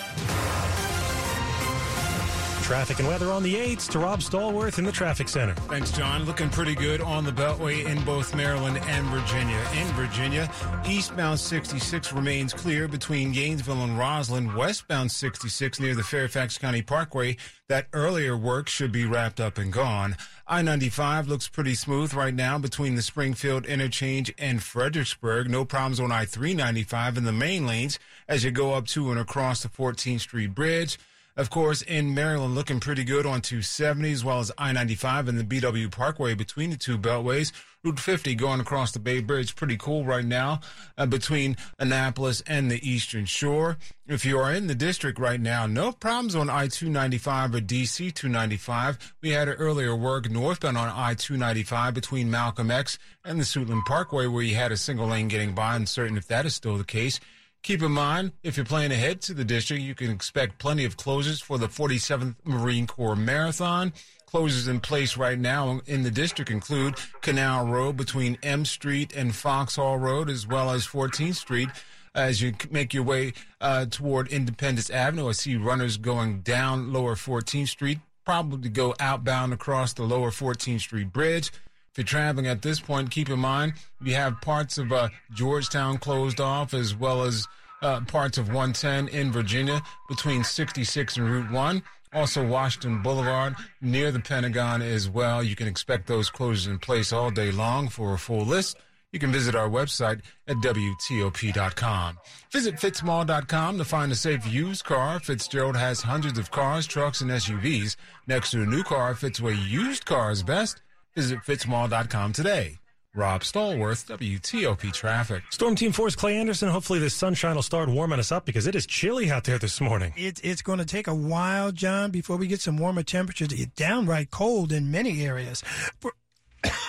Traffic 2.67 2.99
and 2.99 3.07
weather 3.07 3.31
on 3.31 3.43
the 3.43 3.55
8s 3.55 3.87
to 3.91 3.99
Rob 3.99 4.19
Stallworth 4.19 4.77
in 4.77 4.83
the 4.83 4.91
traffic 4.91 5.29
center. 5.29 5.53
Thanks, 5.69 5.89
John. 5.89 6.25
Looking 6.25 6.49
pretty 6.49 6.75
good 6.75 6.99
on 6.99 7.23
the 7.23 7.31
Beltway 7.31 7.85
in 7.85 8.03
both 8.03 8.35
Maryland 8.35 8.77
and 8.87 9.05
Virginia. 9.05 9.57
In 9.79 9.87
Virginia, 9.93 10.51
eastbound 10.85 11.39
66 11.39 12.11
remains 12.11 12.53
clear 12.53 12.89
between 12.89 13.31
Gainesville 13.31 13.85
and 13.85 13.97
Rosslyn. 13.97 14.53
Westbound 14.53 15.09
66 15.09 15.79
near 15.79 15.95
the 15.95 16.03
Fairfax 16.03 16.57
County 16.57 16.81
Parkway. 16.81 17.37
That 17.69 17.87
earlier 17.93 18.35
work 18.35 18.67
should 18.67 18.91
be 18.91 19.05
wrapped 19.05 19.39
up 19.39 19.57
and 19.57 19.71
gone. 19.71 20.17
I 20.45 20.61
95 20.61 21.29
looks 21.29 21.47
pretty 21.47 21.73
smooth 21.73 22.13
right 22.13 22.33
now 22.33 22.57
between 22.57 22.95
the 22.95 23.01
Springfield 23.01 23.65
interchange 23.65 24.33
and 24.37 24.61
Fredericksburg. 24.61 25.49
No 25.49 25.63
problems 25.63 26.01
on 26.01 26.11
I 26.11 26.25
395 26.25 27.15
in 27.15 27.23
the 27.23 27.31
main 27.31 27.65
lanes 27.65 27.97
as 28.27 28.43
you 28.43 28.51
go 28.51 28.73
up 28.73 28.87
to 28.87 29.09
and 29.09 29.19
across 29.21 29.63
the 29.63 29.69
14th 29.69 30.19
Street 30.19 30.53
Bridge. 30.53 30.97
Of 31.37 31.51
course, 31.51 31.83
in 31.83 32.15
Maryland, 32.15 32.55
looking 32.55 32.79
pretty 32.79 33.03
good 33.03 33.27
on 33.27 33.41
270 33.41 34.11
as 34.11 34.25
well 34.25 34.39
as 34.39 34.51
I 34.57 34.71
95 34.71 35.27
and 35.27 35.37
the 35.37 35.43
BW 35.43 35.91
Parkway 35.91 36.33
between 36.33 36.71
the 36.71 36.77
two 36.77 36.97
beltways. 36.97 37.51
Route 37.83 37.99
50 37.99 38.33
going 38.33 38.59
across 38.59 38.91
the 38.91 38.97
Bay 38.97 39.21
Bridge, 39.21 39.55
pretty 39.55 39.77
cool 39.77 40.03
right 40.03 40.25
now 40.25 40.61
uh, 40.97 41.05
between 41.05 41.55
Annapolis 41.77 42.41
and 42.47 42.71
the 42.71 42.89
Eastern 42.89 43.25
Shore. 43.25 43.77
If 44.07 44.25
you 44.25 44.39
are 44.39 44.51
in 44.51 44.65
the 44.65 44.73
district 44.73 45.19
right 45.19 45.39
now, 45.39 45.67
no 45.67 45.91
problems 45.91 46.33
on 46.33 46.49
I 46.49 46.69
295 46.69 47.53
or 47.53 47.59
DC 47.59 48.11
295. 48.15 49.13
We 49.21 49.29
had 49.29 49.47
earlier 49.47 49.95
work 49.95 50.31
northbound 50.31 50.75
on 50.75 50.89
I 50.89 51.13
295 51.13 51.93
between 51.93 52.31
Malcolm 52.31 52.71
X 52.71 52.97
and 53.23 53.39
the 53.39 53.43
Suitland 53.43 53.85
Parkway 53.85 54.25
where 54.25 54.41
you 54.41 54.55
had 54.55 54.71
a 54.71 54.77
single 54.77 55.05
lane 55.05 55.27
getting 55.27 55.53
by. 55.53 55.75
Uncertain 55.75 56.17
if 56.17 56.27
that 56.29 56.47
is 56.47 56.55
still 56.55 56.77
the 56.77 56.83
case. 56.83 57.19
Keep 57.63 57.81
in 57.81 57.91
mind, 57.91 58.31
if 58.43 58.55
you're 58.55 58.65
planning 58.65 58.93
ahead 58.93 59.21
to 59.21 59.33
the 59.33 59.43
district, 59.43 59.83
you 59.83 59.93
can 59.93 60.09
expect 60.09 60.57
plenty 60.57 60.85
of 60.85 60.95
closures 60.95 61.43
for 61.43 61.57
the 61.57 61.67
47th 61.67 62.35
Marine 62.45 62.87
Corps 62.87 63.15
Marathon. 63.15 63.91
Closures 64.31 64.69
in 64.69 64.79
place 64.79 65.17
right 65.17 65.39
now 65.39 65.81
in 65.85 66.03
the 66.03 66.11
district 66.11 66.49
include 66.49 66.95
Canal 67.21 67.65
Road 67.65 67.97
between 67.97 68.37
M 68.43 68.63
Street 68.65 69.13
and 69.15 69.35
Foxhall 69.35 69.97
Road, 69.97 70.29
as 70.29 70.47
well 70.47 70.71
as 70.71 70.85
14th 70.85 71.35
Street. 71.35 71.69
As 72.15 72.41
you 72.41 72.53
make 72.71 72.93
your 72.93 73.03
way 73.03 73.33
uh, 73.61 73.85
toward 73.85 74.29
Independence 74.29 74.89
Avenue, 74.89 75.29
I 75.29 75.33
see 75.33 75.55
runners 75.55 75.97
going 75.97 76.41
down 76.41 76.91
Lower 76.91 77.15
14th 77.15 77.67
Street, 77.67 77.99
probably 78.25 78.69
go 78.69 78.95
outbound 78.99 79.53
across 79.53 79.93
the 79.93 80.03
Lower 80.03 80.31
14th 80.31 80.81
Street 80.81 81.11
Bridge. 81.11 81.51
If 81.97 82.01
you're 82.01 82.19
traveling 82.19 82.45
at 82.45 82.61
this 82.61 82.79
point, 82.79 83.09
keep 83.09 83.27
in 83.27 83.39
mind 83.39 83.73
you 84.03 84.13
have 84.13 84.39
parts 84.39 84.77
of 84.77 84.93
uh, 84.93 85.09
Georgetown 85.33 85.97
closed 85.97 86.39
off, 86.39 86.75
as 86.75 86.95
well 86.95 87.23
as 87.23 87.47
uh, 87.81 88.01
parts 88.01 88.37
of 88.37 88.49
110 88.49 89.07
in 89.07 89.31
Virginia 89.31 89.81
between 90.07 90.43
66 90.43 91.17
and 91.17 91.27
Route 91.27 91.49
1. 91.49 91.81
Also, 92.13 92.45
Washington 92.45 93.01
Boulevard 93.01 93.55
near 93.81 94.11
the 94.11 94.19
Pentagon 94.19 94.83
as 94.83 95.09
well. 95.09 95.41
You 95.41 95.55
can 95.55 95.67
expect 95.67 96.05
those 96.05 96.29
closures 96.29 96.67
in 96.67 96.77
place 96.77 97.11
all 97.11 97.31
day 97.31 97.51
long. 97.51 97.89
For 97.89 98.13
a 98.13 98.19
full 98.19 98.45
list, 98.45 98.77
you 99.11 99.19
can 99.19 99.31
visit 99.31 99.55
our 99.55 99.67
website 99.67 100.21
at 100.47 100.57
WTOP.com. 100.57 102.19
Visit 102.51 102.75
Fitzmall.com 102.75 103.77
to 103.79 103.83
find 103.83 104.11
a 104.11 104.15
safe 104.15 104.45
used 104.45 104.85
car. 104.85 105.19
Fitzgerald 105.19 105.75
has 105.75 106.03
hundreds 106.03 106.37
of 106.37 106.51
cars, 106.51 106.85
trucks, 106.85 107.21
and 107.21 107.31
SUVs. 107.31 107.95
Next 108.27 108.51
to 108.51 108.61
a 108.61 108.67
new 108.67 108.83
car 108.83 109.15
fits 109.15 109.41
where 109.41 109.55
used 109.55 110.05
car 110.05 110.29
is 110.29 110.43
best. 110.43 110.83
Visit 111.17 111.39
Fitzmall.com 111.39 112.31
today. 112.31 112.77
Rob 113.15 113.41
Stallworth, 113.41 114.05
WTOP 114.05 114.93
Traffic. 114.93 115.41
Storm 115.49 115.73
Team 115.73 115.91
4's 115.91 116.15
Clay 116.15 116.37
Anderson. 116.37 116.69
Hopefully, 116.69 116.99
this 116.99 117.15
sunshine 117.15 117.55
will 117.55 117.63
start 117.63 117.89
warming 117.89 118.19
us 118.19 118.31
up 118.31 118.45
because 118.45 118.67
it 118.67 118.75
is 118.75 118.85
chilly 118.85 119.31
out 119.31 119.43
there 119.43 119.57
this 119.57 119.81
morning. 119.81 120.13
It, 120.15 120.39
it's 120.43 120.61
going 120.61 120.77
to 120.77 120.85
take 120.85 121.07
a 121.07 121.15
while, 121.15 121.71
John, 121.71 122.11
before 122.11 122.37
we 122.37 122.45
get 122.45 122.61
some 122.61 122.77
warmer 122.77 123.01
temperatures. 123.01 123.47
It's 123.51 123.65
downright 123.73 124.29
cold 124.29 124.71
in 124.71 124.91
many 124.91 125.25
areas. 125.25 125.63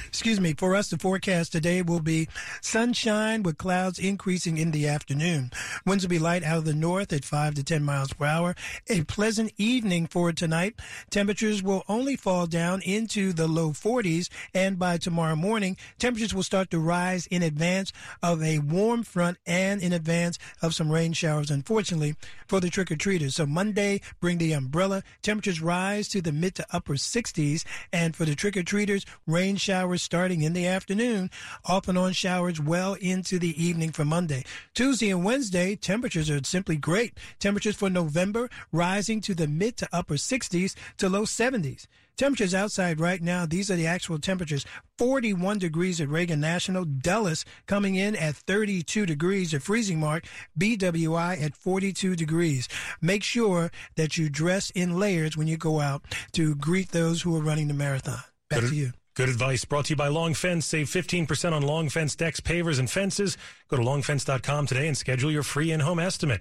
Excuse 0.06 0.40
me, 0.40 0.54
for 0.54 0.74
us, 0.74 0.90
the 0.90 0.98
forecast 0.98 1.52
today 1.52 1.82
will 1.82 2.00
be 2.00 2.28
sunshine 2.60 3.42
with 3.42 3.58
clouds 3.58 3.98
increasing 3.98 4.58
in 4.58 4.70
the 4.70 4.86
afternoon. 4.86 5.50
Winds 5.84 6.04
will 6.04 6.10
be 6.10 6.18
light 6.18 6.44
out 6.44 6.58
of 6.58 6.64
the 6.64 6.74
north 6.74 7.12
at 7.12 7.24
5 7.24 7.54
to 7.56 7.64
10 7.64 7.82
miles 7.82 8.12
per 8.12 8.26
hour. 8.26 8.54
A 8.88 9.02
pleasant 9.02 9.52
evening 9.56 10.06
for 10.06 10.32
tonight. 10.32 10.78
Temperatures 11.10 11.62
will 11.62 11.84
only 11.88 12.16
fall 12.16 12.46
down 12.46 12.82
into 12.82 13.32
the 13.32 13.48
low 13.48 13.70
40s, 13.70 14.28
and 14.54 14.78
by 14.78 14.96
tomorrow 14.98 15.36
morning, 15.36 15.76
temperatures 15.98 16.34
will 16.34 16.42
start 16.42 16.70
to 16.70 16.78
rise 16.78 17.26
in 17.26 17.42
advance 17.42 17.92
of 18.22 18.42
a 18.42 18.60
warm 18.60 19.02
front 19.02 19.38
and 19.46 19.82
in 19.82 19.92
advance 19.92 20.38
of 20.62 20.74
some 20.74 20.90
rain 20.90 21.12
showers, 21.12 21.50
unfortunately, 21.50 22.14
for 22.46 22.60
the 22.60 22.70
trick 22.70 22.90
or 22.90 22.96
treaters. 22.96 23.36
So 23.36 23.46
Monday, 23.46 24.00
bring 24.20 24.38
the 24.38 24.52
umbrella. 24.52 25.02
Temperatures 25.22 25.60
rise 25.60 26.08
to 26.08 26.20
the 26.20 26.32
mid 26.32 26.54
to 26.56 26.66
upper 26.72 26.94
60s, 26.94 27.64
and 27.92 28.14
for 28.14 28.24
the 28.24 28.34
trick 28.34 28.56
or 28.56 28.62
treaters, 28.62 29.04
rain 29.26 29.56
showers 29.56 29.79
starting 29.98 30.42
in 30.42 30.52
the 30.52 30.66
afternoon, 30.66 31.30
off 31.64 31.88
and 31.88 31.96
on 31.96 32.12
showers 32.12 32.60
well 32.60 32.94
into 32.94 33.38
the 33.38 33.62
evening 33.62 33.92
for 33.92 34.04
Monday. 34.04 34.44
Tuesday 34.74 35.10
and 35.10 35.24
Wednesday, 35.24 35.76
temperatures 35.76 36.30
are 36.30 36.42
simply 36.44 36.76
great. 36.76 37.16
Temperatures 37.38 37.76
for 37.76 37.90
November 37.90 38.48
rising 38.72 39.20
to 39.20 39.34
the 39.34 39.46
mid 39.46 39.76
to 39.78 39.88
upper 39.92 40.14
60s 40.14 40.74
to 40.98 41.08
low 41.08 41.22
70s. 41.22 41.86
Temperatures 42.20 42.54
outside 42.54 43.00
right 43.00 43.22
now, 43.22 43.46
these 43.46 43.70
are 43.70 43.76
the 43.76 43.86
actual 43.86 44.18
temperatures. 44.18 44.66
41 44.98 45.58
degrees 45.58 46.02
at 46.02 46.08
Reagan 46.10 46.38
National. 46.38 46.84
Dulles 46.84 47.46
coming 47.66 47.94
in 47.94 48.14
at 48.14 48.36
32 48.36 49.06
degrees, 49.06 49.54
a 49.54 49.60
freezing 49.60 49.98
mark. 49.98 50.26
BWI 50.58 51.42
at 51.42 51.56
42 51.56 52.14
degrees. 52.16 52.68
Make 53.00 53.22
sure 53.22 53.70
that 53.96 54.18
you 54.18 54.28
dress 54.28 54.68
in 54.70 54.98
layers 54.98 55.34
when 55.34 55.46
you 55.46 55.56
go 55.56 55.80
out 55.80 56.04
to 56.32 56.54
greet 56.56 56.90
those 56.90 57.22
who 57.22 57.34
are 57.36 57.40
running 57.40 57.68
the 57.68 57.74
marathon. 57.74 58.20
Back 58.50 58.64
to 58.64 58.74
you. 58.74 58.92
Good 59.20 59.28
advice 59.28 59.66
brought 59.66 59.84
to 59.84 59.90
you 59.90 59.96
by 59.96 60.08
Long 60.08 60.32
Fence. 60.32 60.64
Save 60.64 60.86
15% 60.86 61.52
on 61.52 61.60
Long 61.60 61.90
Fence 61.90 62.14
decks, 62.14 62.40
pavers, 62.40 62.78
and 62.78 62.88
fences. 62.88 63.36
Go 63.68 63.76
to 63.76 63.82
longfence.com 63.82 64.66
today 64.66 64.88
and 64.88 64.96
schedule 64.96 65.30
your 65.30 65.42
free 65.42 65.72
in-home 65.72 65.98
estimate. 65.98 66.40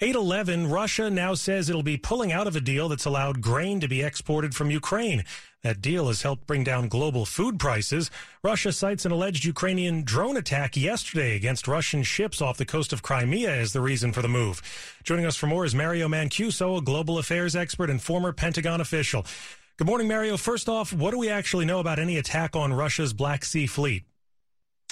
811, 0.00 0.68
Russia 0.68 1.08
now 1.08 1.34
says 1.34 1.70
it'll 1.70 1.84
be 1.84 1.96
pulling 1.96 2.32
out 2.32 2.48
of 2.48 2.56
a 2.56 2.60
deal 2.60 2.88
that's 2.88 3.04
allowed 3.04 3.40
grain 3.40 3.78
to 3.78 3.86
be 3.86 4.02
exported 4.02 4.56
from 4.56 4.72
Ukraine. 4.72 5.22
That 5.62 5.80
deal 5.80 6.08
has 6.08 6.22
helped 6.22 6.48
bring 6.48 6.64
down 6.64 6.88
global 6.88 7.26
food 7.26 7.60
prices. 7.60 8.10
Russia 8.42 8.72
cites 8.72 9.04
an 9.04 9.12
alleged 9.12 9.44
Ukrainian 9.44 10.02
drone 10.02 10.36
attack 10.36 10.76
yesterday 10.76 11.36
against 11.36 11.68
Russian 11.68 12.02
ships 12.02 12.42
off 12.42 12.58
the 12.58 12.64
coast 12.64 12.92
of 12.92 13.02
Crimea 13.02 13.54
as 13.54 13.72
the 13.72 13.80
reason 13.80 14.12
for 14.12 14.22
the 14.22 14.28
move. 14.28 14.62
Joining 15.04 15.26
us 15.26 15.36
for 15.36 15.46
more 15.46 15.64
is 15.64 15.76
Mario 15.76 16.08
Mancuso, 16.08 16.78
a 16.78 16.82
global 16.82 17.18
affairs 17.18 17.54
expert 17.54 17.88
and 17.88 18.02
former 18.02 18.32
Pentagon 18.32 18.80
official. 18.80 19.24
Good 19.78 19.86
morning, 19.86 20.08
Mario. 20.08 20.38
First 20.38 20.70
off, 20.70 20.94
what 20.94 21.10
do 21.10 21.18
we 21.18 21.28
actually 21.28 21.66
know 21.66 21.80
about 21.80 21.98
any 21.98 22.16
attack 22.16 22.56
on 22.56 22.72
Russia's 22.72 23.12
Black 23.12 23.44
Sea 23.44 23.66
Fleet? 23.66 24.04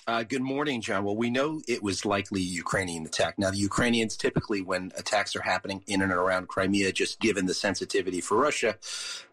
Uh, 0.07 0.23
good 0.23 0.43
morning, 0.43 0.83
John. 0.83 1.05
Well, 1.05 1.17
we 1.17 1.31
know 1.31 1.63
it 1.67 1.83
was 1.83 2.05
likely 2.05 2.43
a 2.43 2.45
Ukrainian 2.45 3.07
attack. 3.07 3.39
Now, 3.39 3.51
the 3.51 3.57
Ukrainians 3.57 4.15
typically, 4.15 4.61
when 4.61 4.93
attacks 4.99 5.35
are 5.37 5.41
happening 5.41 5.83
in 5.87 6.03
and 6.03 6.13
around 6.13 6.49
Crimea, 6.49 6.93
just 6.93 7.19
given 7.19 7.47
the 7.47 7.55
sensitivity 7.55 8.21
for 8.21 8.37
Russia, 8.37 8.77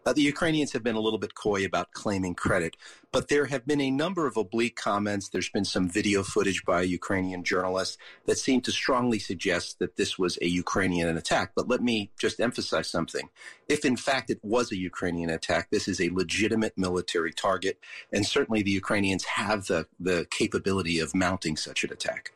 uh, 0.06 0.14
the 0.14 0.22
Ukrainians 0.22 0.72
have 0.72 0.82
been 0.82 0.96
a 0.96 1.00
little 1.00 1.18
bit 1.18 1.34
coy 1.34 1.66
about 1.66 1.92
claiming 1.92 2.34
credit. 2.34 2.74
But 3.12 3.28
there 3.28 3.44
have 3.44 3.66
been 3.66 3.82
a 3.82 3.90
number 3.90 4.26
of 4.26 4.38
oblique 4.38 4.74
comments. 4.74 5.28
There's 5.28 5.50
been 5.50 5.66
some 5.66 5.86
video 5.86 6.22
footage 6.22 6.64
by 6.64 6.80
Ukrainian 6.80 7.44
journalists 7.44 7.98
that 8.24 8.38
seem 8.38 8.62
to 8.62 8.72
strongly 8.72 9.18
suggest 9.18 9.78
that 9.80 9.96
this 9.96 10.18
was 10.18 10.38
a 10.40 10.46
Ukrainian 10.46 11.14
attack. 11.18 11.52
But 11.54 11.68
let 11.68 11.82
me 11.82 12.10
just 12.18 12.40
emphasize 12.40 12.88
something. 12.88 13.28
If 13.68 13.84
in 13.84 13.98
fact 13.98 14.30
it 14.30 14.40
was 14.42 14.72
a 14.72 14.78
Ukrainian 14.78 15.28
attack, 15.28 15.68
this 15.70 15.88
is 15.88 16.00
a 16.00 16.08
legitimate 16.08 16.72
military 16.78 17.34
target. 17.34 17.78
And 18.14 18.24
certainly 18.24 18.62
the 18.62 18.70
Ukrainians 18.70 19.24
have 19.24 19.66
the, 19.66 19.86
the 20.00 20.26
capability 20.30 20.98
of 20.98 21.14
mounting 21.14 21.58
such 21.58 21.84
an 21.84 21.92
attack. 21.92 22.32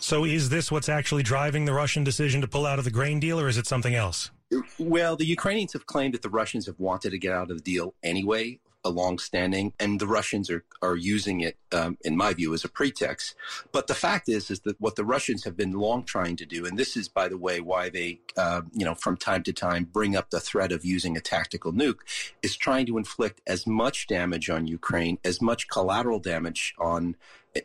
So 0.00 0.26
is 0.26 0.50
this 0.50 0.70
what's 0.70 0.90
actually 0.90 1.22
driving 1.22 1.64
the 1.64 1.72
Russian 1.72 2.04
decision 2.04 2.42
to 2.42 2.48
pull 2.48 2.66
out 2.66 2.78
of 2.78 2.84
the 2.84 2.90
grain 2.90 3.20
deal, 3.20 3.40
or 3.40 3.48
is 3.48 3.56
it 3.56 3.66
something 3.66 3.94
else? 3.94 4.30
Well, 4.78 5.16
the 5.16 5.26
Ukrainians 5.26 5.72
have 5.74 5.86
claimed 5.86 6.14
that 6.14 6.22
the 6.22 6.30
Russians 6.30 6.66
have 6.66 6.78
wanted 6.78 7.10
to 7.10 7.18
get 7.18 7.32
out 7.32 7.50
of 7.50 7.56
the 7.58 7.62
deal 7.62 7.94
anyway, 8.02 8.58
a 8.84 8.90
long-standing, 8.90 9.72
and 9.78 10.00
the 10.00 10.06
Russians 10.06 10.50
are 10.50 10.64
are 10.82 10.96
using 10.96 11.40
it, 11.40 11.58
um, 11.72 11.98
in 12.02 12.16
my 12.16 12.32
view, 12.32 12.54
as 12.54 12.64
a 12.64 12.68
pretext. 12.68 13.34
But 13.70 13.86
the 13.86 13.94
fact 13.94 14.28
is, 14.28 14.50
is 14.50 14.60
that 14.60 14.80
what 14.80 14.96
the 14.96 15.04
Russians 15.04 15.44
have 15.44 15.56
been 15.56 15.72
long 15.72 16.04
trying 16.04 16.36
to 16.36 16.46
do, 16.46 16.64
and 16.64 16.78
this 16.78 16.96
is, 16.96 17.08
by 17.08 17.28
the 17.28 17.36
way, 17.36 17.60
why 17.60 17.90
they, 17.90 18.20
uh, 18.36 18.62
you 18.72 18.84
know, 18.84 18.94
from 18.94 19.16
time 19.16 19.42
to 19.42 19.52
time 19.52 19.84
bring 19.84 20.16
up 20.16 20.30
the 20.30 20.40
threat 20.40 20.72
of 20.72 20.84
using 20.84 21.16
a 21.16 21.20
tactical 21.20 21.72
nuke, 21.72 22.00
is 22.42 22.56
trying 22.56 22.86
to 22.86 22.96
inflict 22.96 23.42
as 23.46 23.66
much 23.66 24.06
damage 24.06 24.48
on 24.48 24.66
Ukraine, 24.66 25.18
as 25.24 25.42
much 25.42 25.68
collateral 25.68 26.18
damage 26.18 26.74
on 26.78 27.16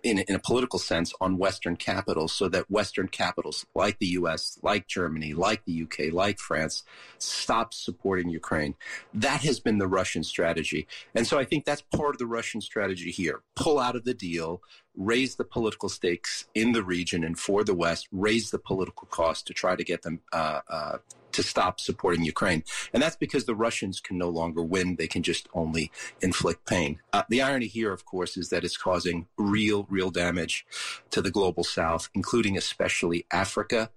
in, 0.03 0.19
in, 0.19 0.35
a 0.35 0.39
political 0.39 0.79
sense 0.79 1.13
on 1.21 1.37
Western 1.37 1.75
capitals 1.75 2.33
so 2.33 2.49
that 2.49 2.69
Western 2.71 3.07
capitals 3.07 3.65
like 3.75 3.99
the 3.99 4.07
US, 4.07 4.57
like 4.63 4.87
Germany, 4.87 5.33
like 5.33 5.63
the 5.65 5.83
UK, 5.83 6.11
like 6.11 6.39
France 6.39 6.83
stop 7.19 7.73
supporting 7.73 8.29
Ukraine. 8.29 8.75
That 9.13 9.41
has 9.41 9.59
been 9.59 9.77
the 9.77 9.87
Russian 9.87 10.23
strategy. 10.23 10.87
And 11.13 11.27
so 11.27 11.37
I 11.37 11.45
think 11.45 11.65
that's 11.65 11.81
part 11.81 12.15
of 12.15 12.19
the 12.19 12.25
Russian 12.25 12.61
strategy 12.61 13.11
here. 13.11 13.41
Pull 13.55 13.79
out 13.79 13.95
of 13.95 14.05
the 14.05 14.13
deal, 14.13 14.61
raise 14.97 15.35
the 15.35 15.43
political 15.43 15.89
stakes 15.89 16.45
in 16.53 16.71
the 16.71 16.83
region 16.83 17.23
and 17.23 17.37
for 17.37 17.63
the 17.63 17.73
West, 17.73 18.07
raise 18.11 18.51
the 18.51 18.59
political 18.59 19.07
cost 19.07 19.47
to 19.47 19.53
try 19.53 19.75
to 19.75 19.83
get 19.83 20.01
them 20.03 20.21
uh, 20.33 20.61
uh, 20.69 20.97
to 21.35 21.43
stop 21.43 21.79
supporting 21.79 22.23
Ukraine. 22.23 22.63
And 22.93 23.03
that's 23.03 23.17
because 23.17 23.45
the 23.45 23.55
Russians 23.55 23.99
can 23.99 24.17
no 24.17 24.29
longer 24.29 24.63
win. 24.63 24.95
They 24.95 25.07
can 25.07 25.21
just 25.21 25.49
only 25.53 25.91
inflict 26.21 26.65
pain. 26.65 26.99
Uh, 27.11 27.23
the 27.29 27.41
irony 27.41 27.67
here, 27.67 27.91
of 27.91 28.05
course, 28.05 28.37
is 28.37 28.49
that 28.49 28.63
it's 28.63 28.77
causing 28.77 29.27
real, 29.37 29.85
real 29.89 30.11
damage 30.11 30.65
to 31.11 31.21
the 31.21 31.31
global 31.31 31.63
south, 31.63 32.09
including 32.13 32.57
especially 32.57 33.25
Africa. 33.31 33.91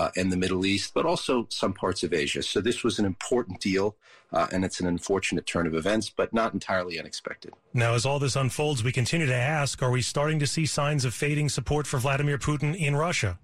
Uh, 0.00 0.08
and 0.16 0.32
the 0.32 0.36
Middle 0.36 0.64
East, 0.64 0.94
but 0.94 1.04
also 1.04 1.46
some 1.50 1.74
parts 1.74 2.02
of 2.02 2.14
Asia. 2.14 2.42
So 2.42 2.62
this 2.62 2.82
was 2.82 2.98
an 2.98 3.04
important 3.04 3.60
deal, 3.60 3.96
uh, 4.32 4.46
and 4.50 4.64
it's 4.64 4.80
an 4.80 4.86
unfortunate 4.86 5.44
turn 5.44 5.66
of 5.66 5.74
events, 5.74 6.08
but 6.08 6.32
not 6.32 6.54
entirely 6.54 6.98
unexpected. 6.98 7.52
Now, 7.74 7.92
as 7.92 8.06
all 8.06 8.18
this 8.18 8.34
unfolds, 8.34 8.82
we 8.82 8.92
continue 8.92 9.26
to 9.26 9.34
ask: 9.34 9.82
Are 9.82 9.90
we 9.90 10.00
starting 10.00 10.38
to 10.38 10.46
see 10.46 10.64
signs 10.64 11.04
of 11.04 11.12
fading 11.12 11.50
support 11.50 11.86
for 11.86 11.98
Vladimir 11.98 12.38
Putin 12.38 12.74
in 12.74 12.96
Russia? 12.96 13.38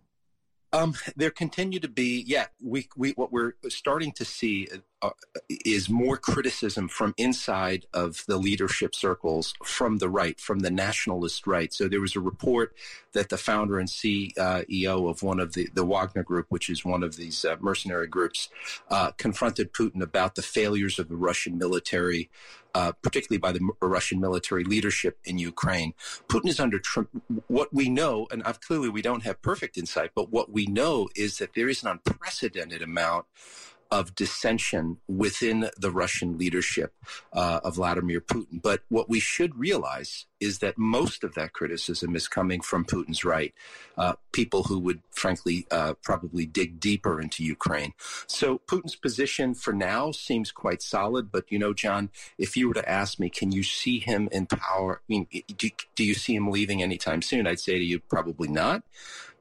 Um, 0.73 0.95
there 1.15 1.31
continue 1.31 1.79
to 1.81 1.89
be, 1.89 2.25
yeah, 2.27 2.47
we, 2.63 2.89
we, 2.97 3.11
what 3.13 3.31
we're 3.33 3.53
starting 3.69 4.13
to 4.13 4.25
see 4.25 4.67
uh, 5.03 5.11
is 5.49 5.91
more 5.91 6.17
criticism 6.17 6.89
from 6.89 7.15
inside 7.19 7.85
of 7.93 8.25
the 8.27 8.39
leadership 8.39 8.95
circles 8.95 9.53
from 9.63 9.99
the 9.99 10.09
right, 10.09 10.41
from 10.41 10.61
the 10.61 10.71
nationalist 10.71 11.47
right. 11.47 11.73
So 11.75 11.87
there 11.87 12.01
was 12.01 12.17
a 12.17 12.21
report 12.21 12.75
that 13.13 13.29
the 13.29 13.37
founder 13.37 13.79
and 13.79 13.89
CEO 13.89 15.11
of 15.11 15.23
one 15.23 15.39
of 15.39 15.53
the, 15.53 15.69
the 15.75 15.85
Wagner 15.85 16.23
Group, 16.23 16.47
which 16.49 16.71
is 16.71 16.85
one 16.85 17.03
of 17.03 17.17
these 17.17 17.45
uh, 17.45 17.57
mercenary 17.61 18.07
groups, 18.07 18.49
uh, 18.91 19.11
confronted 19.13 19.73
Putin 19.73 20.03
about 20.03 20.35
the 20.35 20.43
failures 20.43 20.99
of 20.99 21.09
the 21.09 21.17
Russian 21.17 21.59
military, 21.59 22.31
uh, 22.75 22.93
particularly 23.03 23.39
by 23.39 23.53
the 23.53 23.69
Russian 23.83 24.19
military 24.19 24.65
leadership 24.65 25.19
in 25.25 25.39
Ukraine. 25.39 25.93
Putin 26.29 26.49
is 26.49 26.59
under 26.59 26.79
tr- 26.79 27.03
what 27.49 27.73
we 27.73 27.91
know, 27.91 28.27
and 28.31 28.43
I've, 28.45 28.61
clearly 28.61 28.89
we 28.89 29.03
don't 29.03 29.25
have 29.25 29.43
perfect 29.43 29.77
insight, 29.77 30.13
but 30.15 30.31
what 30.31 30.51
we 30.51 30.65
know 30.67 31.09
is 31.15 31.37
that 31.39 31.55
there 31.55 31.69
is 31.69 31.83
an 31.83 31.91
unprecedented 31.91 32.81
amount 32.81 33.27
of 33.91 34.15
dissension 34.15 34.99
within 35.09 35.71
the 35.79 35.91
Russian 35.91 36.39
leadership 36.39 36.93
uh, 37.33 37.61
of 37.63 37.77
Vladimir 37.77 38.21
Putin. 38.21 38.61
But 38.63 38.83
what 38.89 39.09
we 39.09 39.21
should 39.21 39.59
realize 39.59 40.27
is 40.41 40.59
that 40.59 40.77
most 40.77 41.25
of 41.25 41.35
that 41.35 41.53
criticism 41.53 42.15
is 42.15 42.29
coming 42.29 42.61
from 42.61 42.85
Putin's 42.85 43.25
right, 43.25 43.55
uh, 43.97 44.15
people 44.33 44.65
who 44.65 44.79
would 44.79 45.01
frankly 45.11 45.67
uh, 45.71 45.95
probably 46.03 46.45
dig 46.45 46.79
deeper 46.79 47.21
into 47.21 47.43
Ukraine. 47.43 47.95
So 48.27 48.61
Putin's 48.67 48.97
position 48.97 49.55
for 49.55 49.73
now 49.73 50.11
seems 50.11 50.53
quite 50.53 50.83
solid. 50.83 51.33
But 51.33 51.51
you 51.51 51.59
know, 51.59 51.73
John, 51.73 52.11
if 52.39 52.57
you 52.57 52.69
were 52.69 52.75
to 52.75 52.89
ask 52.89 53.19
me, 53.19 53.31
can 53.31 53.53
you 53.53 53.63
see 53.63 53.99
him 53.99 54.29
in 54.31 54.47
power? 54.47 55.01
I 55.01 55.05
mean, 55.09 55.27
do, 55.57 55.71
do 55.95 56.05
you 56.05 56.15
see 56.15 56.35
him 56.35 56.51
leaving 56.51 56.83
anytime 56.83 57.23
soon? 57.23 57.47
I'd 57.47 57.61
say 57.61 57.79
to 57.79 57.85
you, 57.85 58.01
probably 58.01 58.49
not. 58.49 58.83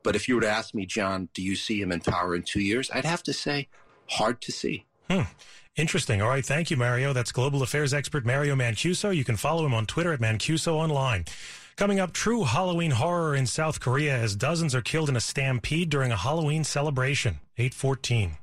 But 0.06 0.16
if 0.16 0.28
you 0.28 0.36
were 0.36 0.42
to 0.42 0.50
ask 0.50 0.76
me, 0.76 0.86
John, 0.86 1.30
do 1.34 1.42
you 1.42 1.56
see 1.56 1.82
him 1.82 1.92
in 1.92 2.00
power 2.00 2.36
in 2.36 2.44
two 2.44 2.62
years? 2.62 2.92
I'd 2.94 3.06
have 3.06 3.24
to 3.24 3.34
say, 3.34 3.68
hard 4.08 4.42
to 4.42 4.52
see. 4.52 4.86
Hmm. 5.10 5.22
Interesting. 5.76 6.22
All 6.22 6.30
right. 6.30 6.46
Thank 6.46 6.72
you, 6.72 6.78
Mario. 6.78 7.12
That's 7.12 7.32
global 7.32 7.62
affairs 7.62 7.94
expert 7.94 8.26
Mario 8.26 8.56
Mancuso. 8.56 9.16
You 9.16 9.26
can 9.26 9.36
follow 9.36 9.66
him 9.66 9.74
on 9.74 9.86
Twitter 9.86 10.14
at 10.14 10.22
Mancuso 10.22 10.74
Online. 10.74 11.26
Coming 11.76 12.00
up, 12.00 12.14
true 12.14 12.46
Halloween 12.46 12.92
horror 12.92 13.36
in 13.36 13.46
South 13.46 13.82
Korea 13.82 14.16
as 14.18 14.34
dozens 14.36 14.74
are 14.74 14.82
killed 14.82 15.10
in 15.10 15.18
a 15.18 15.22
stampede 15.22 15.90
during 15.90 16.14
a 16.14 16.16
Halloween 16.16 16.64
celebration. 16.64 17.40
814. 17.58 18.38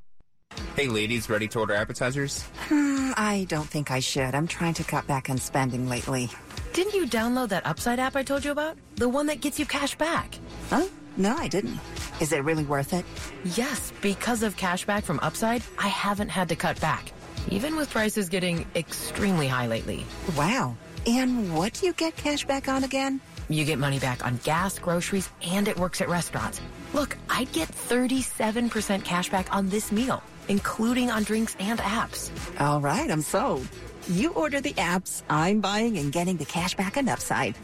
Hey, 0.76 0.86
ladies, 0.86 1.30
ready 1.30 1.48
to 1.48 1.60
order 1.60 1.74
appetizers? 1.74 2.42
Hmm, 2.68 3.12
I 3.16 3.46
don't 3.48 3.68
think 3.68 3.90
I 3.90 4.00
should. 4.00 4.34
I'm 4.34 4.46
trying 4.46 4.74
to 4.74 4.84
cut 4.84 5.06
back 5.06 5.30
on 5.30 5.38
spending 5.38 5.88
lately. 5.88 6.28
Didn't 6.74 6.92
you 6.92 7.06
download 7.06 7.48
that 7.48 7.66
Upside 7.66 7.98
app 7.98 8.16
I 8.16 8.22
told 8.22 8.44
you 8.44 8.50
about? 8.50 8.76
The 8.96 9.08
one 9.08 9.26
that 9.26 9.40
gets 9.40 9.58
you 9.58 9.64
cash 9.64 9.94
back. 9.96 10.38
Huh? 10.68 10.86
No, 11.16 11.34
I 11.34 11.48
didn't. 11.48 11.78
Is 12.22 12.30
it 12.30 12.44
really 12.44 12.62
worth 12.62 12.92
it? 12.92 13.04
Yes, 13.56 13.92
because 14.00 14.44
of 14.44 14.56
cashback 14.56 15.02
from 15.02 15.18
Upside, 15.24 15.60
I 15.76 15.88
haven't 15.88 16.28
had 16.28 16.50
to 16.50 16.54
cut 16.54 16.80
back, 16.80 17.10
even 17.48 17.74
with 17.74 17.90
prices 17.90 18.28
getting 18.28 18.64
extremely 18.76 19.48
high 19.48 19.66
lately. 19.66 20.06
Wow. 20.36 20.76
And 21.04 21.52
what 21.52 21.72
do 21.72 21.86
you 21.86 21.92
get 21.92 22.14
cash 22.16 22.44
back 22.44 22.68
on 22.68 22.84
again? 22.84 23.20
You 23.48 23.64
get 23.64 23.80
money 23.80 23.98
back 23.98 24.24
on 24.24 24.38
gas, 24.44 24.78
groceries, 24.78 25.28
and 25.42 25.66
it 25.66 25.76
works 25.76 26.00
at 26.00 26.08
restaurants. 26.08 26.60
Look, 26.94 27.18
I'd 27.28 27.50
get 27.50 27.66
37% 27.66 29.02
cash 29.04 29.28
back 29.28 29.52
on 29.52 29.68
this 29.68 29.90
meal, 29.90 30.22
including 30.46 31.10
on 31.10 31.24
drinks 31.24 31.56
and 31.58 31.80
apps. 31.80 32.30
All 32.60 32.80
right, 32.80 33.10
I'm 33.10 33.22
sold. 33.22 33.66
You 34.06 34.30
order 34.34 34.60
the 34.60 34.74
apps, 34.74 35.22
I'm 35.28 35.60
buying 35.60 35.98
and 35.98 36.12
getting 36.12 36.36
the 36.36 36.44
cash 36.44 36.76
back 36.76 36.96
on 36.96 37.08
Upside. 37.08 37.56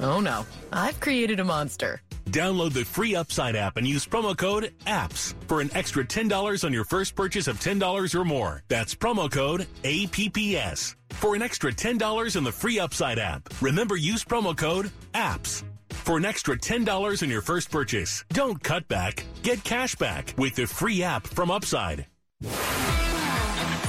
Oh 0.00 0.20
no, 0.20 0.46
I've 0.72 1.00
created 1.00 1.38
a 1.38 1.44
monster. 1.44 2.00
Download 2.26 2.72
the 2.72 2.84
free 2.84 3.14
Upside 3.14 3.56
app 3.56 3.76
and 3.76 3.86
use 3.86 4.06
promo 4.06 4.36
code 4.36 4.72
APPS 4.86 5.34
for 5.46 5.60
an 5.60 5.70
extra 5.74 6.04
$10 6.04 6.64
on 6.64 6.72
your 6.72 6.84
first 6.84 7.14
purchase 7.14 7.46
of 7.46 7.58
$10 7.60 8.14
or 8.14 8.24
more. 8.24 8.62
That's 8.68 8.94
promo 8.94 9.30
code 9.30 9.66
APPS 9.84 10.96
for 11.10 11.34
an 11.34 11.42
extra 11.42 11.72
$10 11.72 12.36
in 12.36 12.44
the 12.44 12.52
free 12.52 12.78
Upside 12.78 13.18
app. 13.18 13.48
Remember, 13.62 13.96
use 13.96 14.24
promo 14.24 14.56
code 14.56 14.90
APPS 15.14 15.62
for 15.90 16.16
an 16.16 16.24
extra 16.24 16.56
$10 16.56 17.22
in 17.22 17.30
your 17.30 17.42
first 17.42 17.70
purchase. 17.70 18.24
Don't 18.30 18.62
cut 18.62 18.86
back, 18.86 19.24
get 19.42 19.64
cash 19.64 19.94
back 19.96 20.34
with 20.38 20.54
the 20.54 20.66
free 20.66 21.02
app 21.02 21.26
from 21.26 21.50
Upside. 21.50 22.06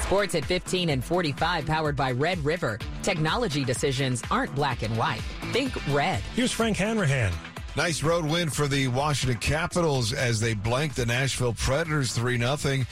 Sports 0.01 0.35
at 0.35 0.45
15 0.45 0.89
and 0.89 1.03
45 1.03 1.65
powered 1.65 1.95
by 1.95 2.11
Red 2.11 2.43
River. 2.45 2.79
Technology 3.03 3.65
decisions 3.65 4.23
aren't 4.31 4.55
black 4.55 4.81
and 4.81 4.97
white. 4.97 5.21
Think 5.51 5.75
red. 5.93 6.21
Here's 6.33 6.51
Frank 6.51 6.77
Hanrahan. 6.77 7.33
Nice 7.77 8.01
road 8.01 8.25
win 8.25 8.49
for 8.49 8.67
the 8.67 8.87
Washington 8.87 9.39
Capitals 9.39 10.11
as 10.11 10.39
they 10.39 10.55
blanked 10.55 10.95
the 10.95 11.05
Nashville 11.05 11.53
Predators 11.53 12.11
3 12.11 12.39
0. 12.39 12.85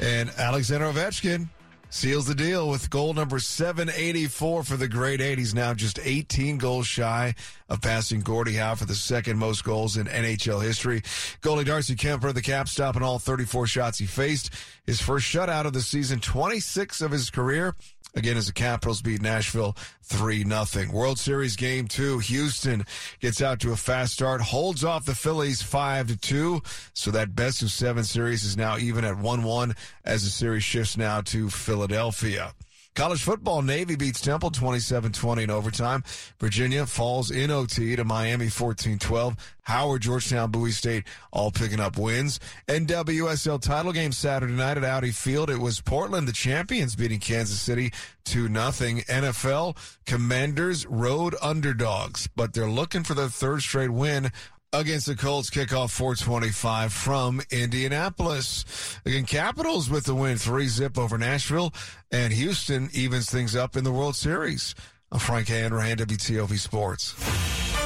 And 0.00 0.30
Alexander 0.36 0.86
Ovechkin 0.86 1.48
seals 1.90 2.26
the 2.26 2.34
deal 2.34 2.68
with 2.68 2.90
goal 2.90 3.14
number 3.14 3.38
784 3.38 4.64
for 4.64 4.76
the 4.76 4.88
great 4.88 5.20
eight. 5.20 5.38
He's 5.38 5.54
now 5.54 5.74
just 5.74 6.00
18 6.02 6.58
goals 6.58 6.88
shy 6.88 7.36
of 7.68 7.82
passing 7.82 8.20
Gordie 8.20 8.54
Howe 8.54 8.74
for 8.74 8.84
the 8.84 8.96
second 8.96 9.38
most 9.38 9.62
goals 9.62 9.96
in 9.96 10.08
NHL 10.08 10.60
history. 10.60 11.02
Goalie 11.40 11.64
Darcy 11.64 11.94
Kuemper, 11.94 12.34
the 12.34 12.42
cap 12.42 12.68
stopping 12.68 13.04
all 13.04 13.20
34 13.20 13.68
shots 13.68 13.98
he 13.98 14.06
faced. 14.06 14.50
His 14.84 15.00
first 15.00 15.24
shutout 15.24 15.66
of 15.66 15.72
the 15.72 15.82
season, 15.82 16.18
26 16.18 17.00
of 17.00 17.12
his 17.12 17.30
career. 17.30 17.76
Again, 18.14 18.36
as 18.36 18.46
the 18.46 18.52
Capitals 18.52 19.00
beat 19.00 19.22
Nashville 19.22 19.74
3 20.02 20.44
0. 20.44 20.92
World 20.92 21.18
Series 21.18 21.56
game 21.56 21.88
two. 21.88 22.18
Houston 22.18 22.84
gets 23.20 23.40
out 23.40 23.60
to 23.60 23.72
a 23.72 23.76
fast 23.76 24.12
start, 24.12 24.42
holds 24.42 24.84
off 24.84 25.06
the 25.06 25.14
Phillies 25.14 25.62
5 25.62 26.08
to 26.08 26.16
2. 26.16 26.62
So 26.92 27.10
that 27.10 27.34
best 27.34 27.62
of 27.62 27.70
seven 27.70 28.04
series 28.04 28.44
is 28.44 28.56
now 28.56 28.76
even 28.76 29.04
at 29.04 29.16
1 29.16 29.42
1 29.42 29.74
as 30.04 30.24
the 30.24 30.30
series 30.30 30.64
shifts 30.64 30.96
now 30.96 31.22
to 31.22 31.48
Philadelphia. 31.48 32.52
College 32.94 33.22
football, 33.22 33.62
Navy 33.62 33.96
beats 33.96 34.20
Temple 34.20 34.50
27-20 34.50 35.44
in 35.44 35.50
overtime. 35.50 36.04
Virginia 36.38 36.84
falls 36.84 37.30
in 37.30 37.50
OT 37.50 37.96
to 37.96 38.04
Miami 38.04 38.46
14-12. 38.46 39.38
Howard, 39.62 40.02
Georgetown, 40.02 40.50
Bowie 40.50 40.72
State 40.72 41.04
all 41.32 41.50
picking 41.50 41.80
up 41.80 41.96
wins. 41.96 42.38
NWSL 42.68 43.62
title 43.62 43.92
game 43.92 44.12
Saturday 44.12 44.52
night 44.52 44.76
at 44.76 44.84
Audi 44.84 45.10
Field. 45.10 45.48
It 45.48 45.56
was 45.56 45.80
Portland, 45.80 46.28
the 46.28 46.32
champions, 46.32 46.94
beating 46.94 47.20
Kansas 47.20 47.58
City 47.58 47.92
2 48.26 48.50
nothing. 48.50 48.98
NFL, 49.02 49.78
Commanders, 50.04 50.84
road 50.84 51.34
underdogs, 51.40 52.28
but 52.36 52.52
they're 52.52 52.68
looking 52.68 53.04
for 53.04 53.14
their 53.14 53.28
third 53.28 53.62
straight 53.62 53.90
win 53.90 54.30
against 54.72 55.06
the 55.06 55.14
Colts 55.14 55.50
kickoff 55.50 55.90
425 55.90 56.92
from 56.92 57.42
Indianapolis. 57.50 58.64
Again, 59.04 59.24
Capitals 59.24 59.90
with 59.90 60.04
the 60.04 60.14
win 60.14 60.38
3 60.38 60.66
zip 60.66 60.98
over 60.98 61.18
Nashville 61.18 61.72
and 62.10 62.32
Houston 62.32 62.88
evens 62.92 63.30
things 63.30 63.54
up 63.54 63.76
in 63.76 63.84
the 63.84 63.92
World 63.92 64.16
Series. 64.16 64.74
I'm 65.10 65.18
Frank 65.18 65.48
Hanrahan, 65.48 65.98
WTOP 65.98 66.58
Sports. 66.58 67.81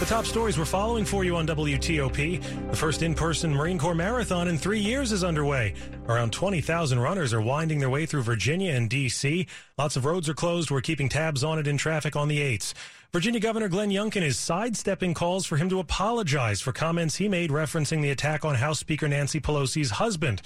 The 0.00 0.06
top 0.06 0.24
stories 0.24 0.58
we're 0.58 0.64
following 0.64 1.04
for 1.04 1.24
you 1.24 1.36
on 1.36 1.46
WTOP. 1.46 2.70
The 2.70 2.76
first 2.76 3.02
in 3.02 3.14
person 3.14 3.54
Marine 3.54 3.78
Corps 3.78 3.94
Marathon 3.94 4.48
in 4.48 4.56
three 4.56 4.78
years 4.78 5.12
is 5.12 5.22
underway. 5.22 5.74
Around 6.08 6.32
20,000 6.32 6.98
runners 6.98 7.34
are 7.34 7.40
winding 7.42 7.80
their 7.80 7.90
way 7.90 8.06
through 8.06 8.22
Virginia 8.22 8.72
and 8.72 8.88
D.C. 8.88 9.46
Lots 9.76 9.96
of 9.96 10.06
roads 10.06 10.26
are 10.30 10.34
closed. 10.34 10.70
We're 10.70 10.80
keeping 10.80 11.10
tabs 11.10 11.44
on 11.44 11.58
it 11.58 11.66
in 11.66 11.76
traffic 11.76 12.16
on 12.16 12.28
the 12.28 12.38
8s. 12.38 12.72
Virginia 13.12 13.40
Governor 13.40 13.68
Glenn 13.68 13.90
Youngkin 13.90 14.22
is 14.22 14.38
sidestepping 14.38 15.12
calls 15.12 15.44
for 15.44 15.58
him 15.58 15.68
to 15.68 15.80
apologize 15.80 16.62
for 16.62 16.72
comments 16.72 17.16
he 17.16 17.28
made 17.28 17.50
referencing 17.50 18.00
the 18.00 18.10
attack 18.10 18.42
on 18.42 18.54
House 18.54 18.78
Speaker 18.78 19.06
Nancy 19.06 19.38
Pelosi's 19.38 19.90
husband. 19.90 20.40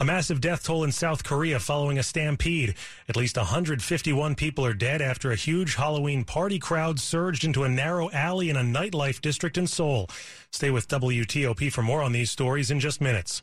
A 0.00 0.04
massive 0.04 0.40
death 0.40 0.62
toll 0.62 0.84
in 0.84 0.92
South 0.92 1.24
Korea 1.24 1.58
following 1.58 1.98
a 1.98 2.04
stampede. 2.04 2.76
At 3.08 3.16
least 3.16 3.36
151 3.36 4.36
people 4.36 4.64
are 4.64 4.72
dead 4.72 5.02
after 5.02 5.32
a 5.32 5.36
huge 5.36 5.74
Halloween 5.74 6.22
party 6.22 6.60
crowd 6.60 7.00
surged 7.00 7.42
into 7.42 7.64
a 7.64 7.68
narrow 7.68 8.08
alley 8.12 8.48
in 8.48 8.56
a 8.56 8.60
nightlife 8.60 9.20
district 9.20 9.58
in 9.58 9.66
Seoul. 9.66 10.08
Stay 10.52 10.70
with 10.70 10.86
WTOP 10.86 11.72
for 11.72 11.82
more 11.82 12.00
on 12.00 12.12
these 12.12 12.30
stories 12.30 12.70
in 12.70 12.78
just 12.78 13.00
minutes. 13.00 13.42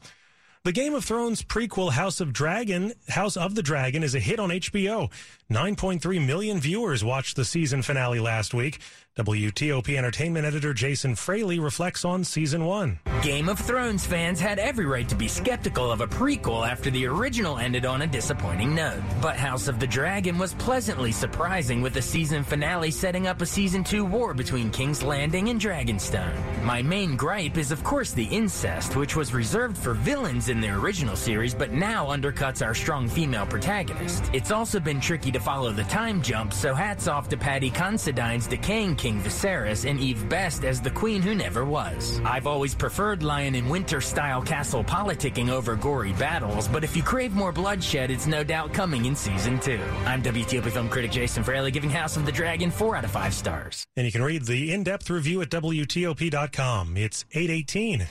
The 0.63 0.71
Game 0.71 0.95
of 0.95 1.03
Thrones 1.03 1.43
prequel 1.43 1.91
House 1.91 2.21
of 2.21 2.31
Dragon, 2.31 2.93
House 3.09 3.35
of 3.35 3.53
the 3.53 3.61
Dragon 3.61 4.01
is 4.01 4.15
a 4.15 4.19
hit 4.19 4.39
on 4.39 4.49
HBO. 4.49 5.11
9.3 5.51 6.25
million 6.25 6.59
viewers 6.59 7.03
watched 7.03 7.35
the 7.35 7.45
season 7.45 7.81
finale 7.81 8.21
last 8.21 8.53
week. 8.53 8.79
WTOP 9.17 9.97
Entertainment 9.97 10.45
editor 10.45 10.73
Jason 10.73 11.15
Fraley 11.15 11.57
reflects 11.57 12.03
on 12.03 12.25
season 12.25 12.65
one. 12.65 12.99
Game 13.21 13.47
of 13.47 13.57
Thrones 13.57 14.05
fans 14.05 14.41
had 14.41 14.59
every 14.59 14.85
right 14.85 15.07
to 15.07 15.15
be 15.15 15.29
skeptical 15.29 15.89
of 15.89 16.01
a 16.01 16.05
prequel 16.05 16.69
after 16.69 16.91
the 16.91 17.05
original 17.07 17.57
ended 17.57 17.85
on 17.85 18.01
a 18.01 18.07
disappointing 18.07 18.75
note. 18.75 19.01
But 19.21 19.37
House 19.37 19.69
of 19.69 19.79
the 19.79 19.87
Dragon 19.87 20.37
was 20.37 20.53
pleasantly 20.55 21.13
surprising 21.13 21.81
with 21.81 21.93
the 21.93 22.01
season 22.01 22.43
finale 22.43 22.91
setting 22.91 23.25
up 23.25 23.41
a 23.41 23.45
season 23.45 23.85
two 23.85 24.03
war 24.03 24.33
between 24.33 24.69
King's 24.69 25.01
Landing 25.01 25.47
and 25.47 25.61
Dragonstone. 25.61 26.35
My 26.65 26.81
main 26.81 27.15
gripe 27.15 27.57
is, 27.57 27.71
of 27.71 27.85
course, 27.85 28.11
the 28.11 28.25
incest, 28.25 28.97
which 28.97 29.15
was 29.15 29.33
reserved 29.33 29.77
for 29.77 29.93
villains 29.93 30.49
in 30.49 30.59
the 30.59 30.71
original 30.71 31.15
series, 31.15 31.55
but 31.55 31.71
now 31.71 32.07
undercuts 32.07 32.63
our 32.63 32.75
strong 32.75 33.07
female 33.07 33.45
protagonist. 33.45 34.29
It's 34.33 34.51
also 34.51 34.81
been 34.81 34.99
tricky 34.99 35.31
to 35.31 35.39
follow 35.39 35.71
the 35.71 35.85
time 35.85 36.21
jump, 36.21 36.51
so 36.51 36.73
hats 36.73 37.07
off 37.07 37.29
to 37.29 37.37
Paddy 37.37 37.69
Considine's 37.69 38.45
decaying 38.45 38.97
King 39.05 39.21
Viserys 39.21 39.87
and 39.87 39.99
Eve 39.99 40.27
Best 40.29 40.65
as 40.65 40.81
the 40.81 40.89
queen 40.89 41.21
who 41.21 41.35
never 41.35 41.63
was. 41.63 42.19
I've 42.25 42.47
always 42.47 42.73
preferred 42.73 43.21
Lion 43.21 43.53
and 43.53 43.69
Winter 43.69 44.01
style 44.01 44.41
castle 44.41 44.83
politicking 44.83 45.47
over 45.47 45.75
gory 45.75 46.13
battles, 46.13 46.67
but 46.67 46.83
if 46.83 46.97
you 46.97 47.03
crave 47.03 47.35
more 47.35 47.51
bloodshed, 47.51 48.09
it's 48.09 48.25
no 48.25 48.43
doubt 48.43 48.73
coming 48.73 49.05
in 49.05 49.15
season 49.15 49.59
two. 49.59 49.79
I'm 50.07 50.23
WTOP 50.23 50.71
film 50.71 50.89
critic 50.89 51.11
Jason 51.11 51.43
Fraley 51.43 51.69
giving 51.69 51.91
House 51.91 52.17
of 52.17 52.25
the 52.25 52.31
Dragon 52.31 52.71
four 52.71 52.95
out 52.95 53.05
of 53.05 53.11
five 53.11 53.35
stars. 53.35 53.85
And 53.95 54.07
you 54.07 54.11
can 54.11 54.23
read 54.23 54.45
the 54.45 54.73
in 54.73 54.83
depth 54.83 55.07
review 55.11 55.39
at 55.43 55.51
WTOP.com. 55.51 56.97
It's 56.97 57.25
818. 57.31 58.07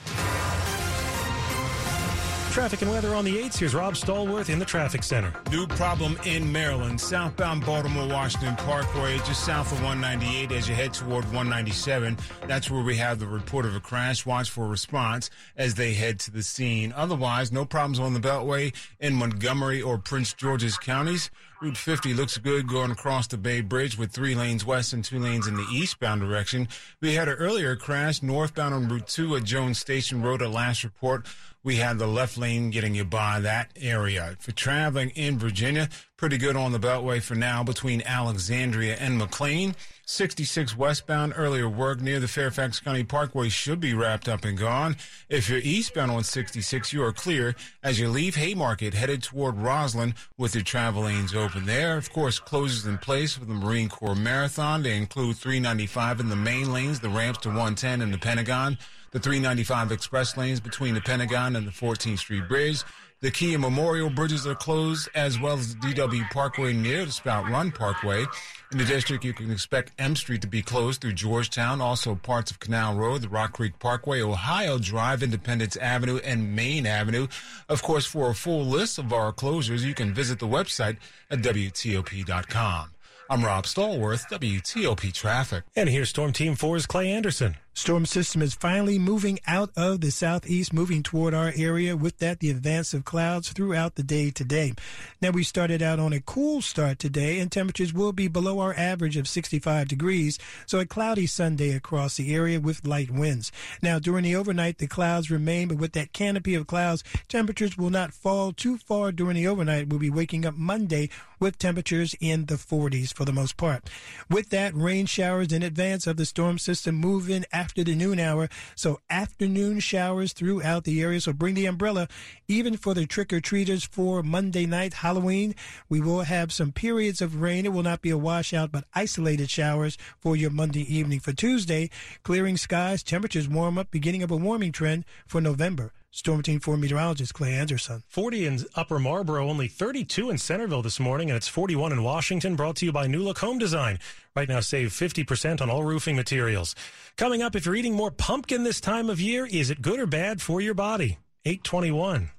Traffic 2.55 2.83
and 2.83 2.91
weather 2.93 3.17
on 3.17 3.25
the 3.25 3.35
8s. 3.35 3.59
Here's 3.59 3.75
Rob 3.75 3.95
Stallworth 3.95 4.49
in 4.49 4.61
the 4.61 4.65
traffic 4.65 5.03
center. 5.03 5.33
New 5.51 5.67
problem 5.67 6.17
in 6.25 6.53
Maryland. 6.53 7.01
Southbound 7.01 7.67
Baltimore 7.67 8.07
Washington 8.07 8.55
Parkway, 8.55 9.17
just 9.27 9.45
south 9.45 9.73
of 9.73 9.83
198 9.83 10.53
as 10.53 10.69
you 10.69 10.75
head 10.77 10.95
toward 10.95 11.25
197. 11.25 12.17
That's 12.47 12.71
where 12.71 12.85
we 12.85 12.97
have 12.97 13.19
the 13.19 13.27
report 13.27 13.67
of 13.67 13.75
a 13.75 13.81
crash. 13.81 14.25
Watch 14.25 14.51
for 14.51 14.69
response 14.69 15.31
as 15.57 15.75
they 15.75 15.95
head 15.95 16.21
to 16.21 16.31
the 16.31 16.45
scene. 16.45 16.95
Otherwise, 16.97 17.51
no 17.51 17.65
problems 17.65 17.99
on 17.99 18.15
the 18.15 18.21
Beltway 18.21 18.73
in 19.01 19.15
Montgomery 19.15 19.83
or 19.83 19.99
Prince 19.99 20.33
George's 20.33 20.79
counties. 20.79 21.33
Route 21.61 21.77
50 21.77 22.15
looks 22.15 22.39
good 22.39 22.69
going 22.69 22.91
across 22.93 23.27
the 23.27 23.39
Bay 23.39 23.63
Bridge 23.63 23.99
with 23.99 24.13
three 24.13 24.37
lanes 24.37 24.65
west 24.65 24.93
and 24.93 25.03
two 25.03 25.19
lanes 25.19 25.49
in 25.49 25.57
the 25.57 25.67
eastbound 25.73 26.21
direction. 26.21 26.69
We 27.01 27.15
had 27.15 27.27
an 27.27 27.35
earlier 27.35 27.75
crash 27.75 28.23
northbound 28.23 28.75
on 28.75 28.89
Route 28.89 29.09
2 29.09 29.37
at 29.37 29.45
Jones 29.45 29.79
Station 29.79 30.23
Road. 30.23 30.43
A 30.43 30.49
last 30.49 30.85
report 30.85 31.27
we 31.65 31.77
had 31.77 31.99
the 31.99 32.07
left 32.07 32.37
lane 32.37 32.69
getting 32.69 32.95
you 32.95 33.05
by 33.05 33.41
that 33.41 33.71
area. 33.81 34.37
For 34.39 34.53
traveling 34.53 35.11
in 35.11 35.39
Virginia, 35.39 35.89
pretty 36.19 36.37
good 36.37 36.57
on 36.57 36.73
the 36.73 36.79
Beltway 36.79 37.23
for 37.23 37.35
now 37.35 37.65
between 37.65 38.03
Alexandria 38.03 38.97
and 38.97 39.17
McLean. 39.17 39.75
66 40.07 40.77
westbound, 40.77 41.33
earlier 41.35 41.67
work 41.67 42.03
near 42.03 42.21
the 42.21 42.29
Fairfax 42.29 42.79
County 42.81 43.03
Parkway 43.03 43.49
should 43.49 43.81
be 43.81 43.95
wrapped 43.95 44.29
up 44.29 44.45
and 44.45 44.59
gone. 44.59 44.97
If 45.31 45.49
you're 45.49 45.61
eastbound 45.61 46.11
on 46.11 46.23
66, 46.23 46.93
you 46.93 47.03
are 47.03 47.13
clear 47.13 47.57
as 47.83 47.99
you 47.99 48.11
leave 48.11 48.37
Haymarket 48.37 48.93
headed 48.93 49.23
toward 49.23 49.57
Rosslyn 49.57 50.15
with 50.37 50.55
your 50.55 50.65
travel 50.65 51.05
lanes 51.05 51.35
open 51.35 51.65
there. 51.65 51.97
Of 51.97 52.13
course, 52.13 52.39
closes 52.39 52.85
in 52.85 52.99
place 52.99 53.35
for 53.35 53.47
the 53.47 53.55
Marine 53.55 53.89
Corps 53.89 54.15
Marathon. 54.15 54.83
They 54.83 54.99
include 54.99 55.37
395 55.37 56.21
in 56.21 56.29
the 56.29 56.37
main 56.37 56.71
lanes, 56.71 57.01
the 57.01 57.09
ramps 57.09 57.41
to 57.41 57.49
110 57.49 58.03
in 58.03 58.11
the 58.11 58.19
Pentagon 58.19 58.77
the 59.15 59.21
395 59.21 59.93
express 59.93 60.37
lanes 60.37 60.59
between 60.59 60.93
the 60.93 61.01
Pentagon 61.01 61.55
and 61.55 61.65
the 61.65 61.71
14th 61.71 62.19
Street 62.19 62.49
Bridge. 62.49 62.83
The 63.21 63.31
Key 63.31 63.55
and 63.55 63.63
Memorial 63.63 64.11
bridges 64.11 64.45
are 64.45 64.57
closed, 64.57 65.09
as 65.15 65.39
well 65.39 65.55
as 65.55 65.77
the 65.77 65.81
GW 65.81 66.29
Parkway 66.31 66.73
near 66.73 67.07
the 67.07 67.13
Spout 67.13 67.49
Run 67.49 67.71
Parkway. 67.71 68.27
In 68.73 68.79
the 68.79 68.85
district, 68.85 69.25
you 69.25 69.33
can 69.33 69.53
expect 69.53 69.93
M 70.01 70.17
Street 70.17 70.43
to 70.43 70.49
be 70.49 70.63
closed 70.63 71.01
through 71.01 71.13
Georgetown, 71.13 71.81
also 71.81 72.17
parts 72.17 72.51
of 72.51 72.59
Canal 72.59 72.97
Road, 72.97 73.23
the 73.23 73.29
Rock 73.29 73.53
Creek 73.53 73.79
Parkway, 73.79 74.21
Ohio 74.21 74.79
Drive, 74.79 75.23
Independence 75.23 75.77
Avenue, 75.77 76.19
and 76.25 76.57
Main 76.57 76.85
Avenue. 76.85 77.29
Of 77.69 77.83
course, 77.83 78.05
for 78.05 78.31
a 78.31 78.35
full 78.35 78.65
list 78.65 78.99
of 78.99 79.13
our 79.13 79.33
closures, 79.33 79.83
you 79.83 79.95
can 79.95 80.13
visit 80.13 80.41
the 80.41 80.49
website 80.49 80.97
at 81.31 81.39
WTOP.com. 81.39 82.91
I'm 83.31 83.45
Rob 83.45 83.65
Stallworth, 83.65 84.29
WTOP 84.29 85.13
Traffic. 85.15 85.63
And 85.77 85.89
here's 85.89 86.09
Storm 86.09 86.33
Team 86.33 86.57
4's 86.57 86.85
Clay 86.85 87.13
Anderson. 87.13 87.57
Storm 87.77 88.07
system 88.07 88.41
is 88.41 88.55
finally 88.55 89.01
moving 89.01 89.41
out 89.49 89.71
of 89.77 90.01
the 90.01 90.13
southeast, 90.13 90.73
moving 90.73 91.03
toward 91.03 91.35
our 91.35 91.53
area. 91.57 91.97
With 91.97 92.19
that, 92.19 92.39
the 92.39 92.49
advance 92.51 92.95
of 92.95 93.05
clouds 93.05 93.49
throughout 93.49 93.97
the 93.97 94.05
day 94.05 94.31
today. 94.31 94.75
Now, 95.21 95.31
we 95.31 95.43
started 95.43 95.83
out 95.83 95.99
on 95.99 96.13
a 96.13 96.21
cool 96.21 96.63
start 96.63 97.01
today, 97.01 97.41
and 97.41 97.51
temperatures 97.51 97.93
will 97.93 98.13
be 98.13 98.29
below 98.29 98.61
our 98.61 98.75
average 98.75 99.17
of 99.17 99.27
65 99.27 99.89
degrees. 99.89 100.39
So, 100.67 100.79
a 100.79 100.87
cloudy 100.87 101.27
Sunday 101.27 101.73
across 101.73 102.17
the 102.17 102.33
area 102.33 102.61
with 102.61 102.87
light 102.87 103.11
winds. 103.11 103.51
Now, 103.83 103.99
during 103.99 104.23
the 104.23 104.37
overnight, 104.37 104.79
the 104.79 104.87
clouds 104.87 105.29
remain, 105.29 105.67
but 105.67 105.79
with 105.79 105.95
that 105.95 106.13
canopy 106.13 106.55
of 106.55 106.69
clouds, 106.69 107.03
temperatures 107.29 107.77
will 107.77 107.91
not 107.91 108.15
fall 108.15 108.53
too 108.53 108.79
far 108.79 109.11
during 109.11 109.35
the 109.35 109.49
overnight. 109.49 109.89
We'll 109.89 109.99
be 109.99 110.11
waking 110.11 110.47
up 110.47 110.55
Monday 110.55 111.11
with 111.41 111.59
temperatures 111.59 112.15
in 112.21 112.47
the 112.47 112.55
40s 112.55 113.13
for 113.13 113.25
the 113.25 113.33
most 113.33 113.57
part. 113.57 113.91
With 114.31 114.51
that, 114.51 114.75
rain 114.75 115.07
showers 115.07 115.53
in 115.53 115.63
advance 115.65 116.07
of 116.07 116.17
the 116.17 116.25
storm 116.25 116.59
system 116.59 116.95
move 116.95 117.29
in 117.29 117.45
after 117.53 117.64
the 117.73 117.95
noon 117.95 118.19
hour. 118.19 118.49
So 118.75 119.01
afternoon 119.09 119.81
showers 119.81 120.33
throughout 120.33 120.85
the 120.85 121.01
area. 121.01 121.21
So 121.21 121.33
bring 121.33 121.55
the 121.55 121.67
umbrella, 121.67 122.09
even 122.49 122.77
for 122.77 122.93
the 122.93 123.07
trick 123.07 123.33
or 123.33 123.41
treaters 123.41 123.85
for 123.85 124.23
Monday 124.23 124.67
night, 124.67 124.95
Halloween. 124.95 125.55
We 125.89 126.01
will 126.01 126.23
have 126.23 126.53
some 126.53 126.73
periods 126.73 127.23
of 127.23 127.41
rain. 127.41 127.65
It 127.65 127.73
will 127.73 127.83
not 127.83 128.03
be 128.03 128.11
a 128.11 128.19
washout, 128.19 128.71
but 128.71 128.85
isolated 128.95 129.51
showers 129.51 129.97
for 130.19 130.37
your 130.37 130.51
Monday 130.51 130.83
evening. 130.83 131.21
For 131.21 131.33
Tuesday, 131.33 131.91
clearing 132.23 132.57
skies, 132.57 133.03
temperatures 133.03 133.49
warm 133.49 133.79
up, 133.79 133.91
beginning 133.91 134.23
of 134.23 134.31
a 134.31 134.37
warming 134.37 134.73
trend 134.73 135.05
for 135.27 135.41
November. 135.41 135.93
Storm 136.15 136.43
Team 136.43 136.61
4 136.61 136.77
meteorologist 136.77 137.35
Clay 137.35 137.55
Anderson. 137.55 138.05
40 138.07 138.47
in 138.47 138.61
Upper 138.77 139.01
Marlboro, 139.01 139.49
only 139.49 139.67
32 139.67 140.31
in 140.31 140.39
Centreville 140.39 140.81
this 140.81 141.01
morning, 141.01 141.29
and 141.29 141.37
it's 141.37 141.49
41 141.49 141.91
in 141.91 142.05
Washington, 142.05 142.55
brought 142.55 142.77
to 142.77 142.87
you 142.87 142.93
by 142.93 143.09
New 143.09 143.25
Look 143.25 143.39
Home 143.39 143.59
Design. 143.59 143.99
Right 144.37 144.49
now, 144.49 144.61
save 144.61 144.91
50% 144.91 145.61
on 145.61 145.69
all 145.69 145.83
roofing 145.83 146.15
materials. 146.15 146.77
Coming 147.17 147.43
up, 147.43 147.57
if 147.57 147.67
you're 147.67 147.75
eating 147.75 147.95
more 147.95 148.13
pumpkin 148.13 148.63
this 148.63 148.81
time 148.81 149.11
of 149.11 149.21
year, 149.21 149.45
is 149.45 149.71
it 149.71 149.83
good 149.83 149.99
or 149.99 150.07
bad 150.07 150.41
for 150.41 150.61
your 150.61 150.75
body? 150.75 151.19
821. 151.47 152.31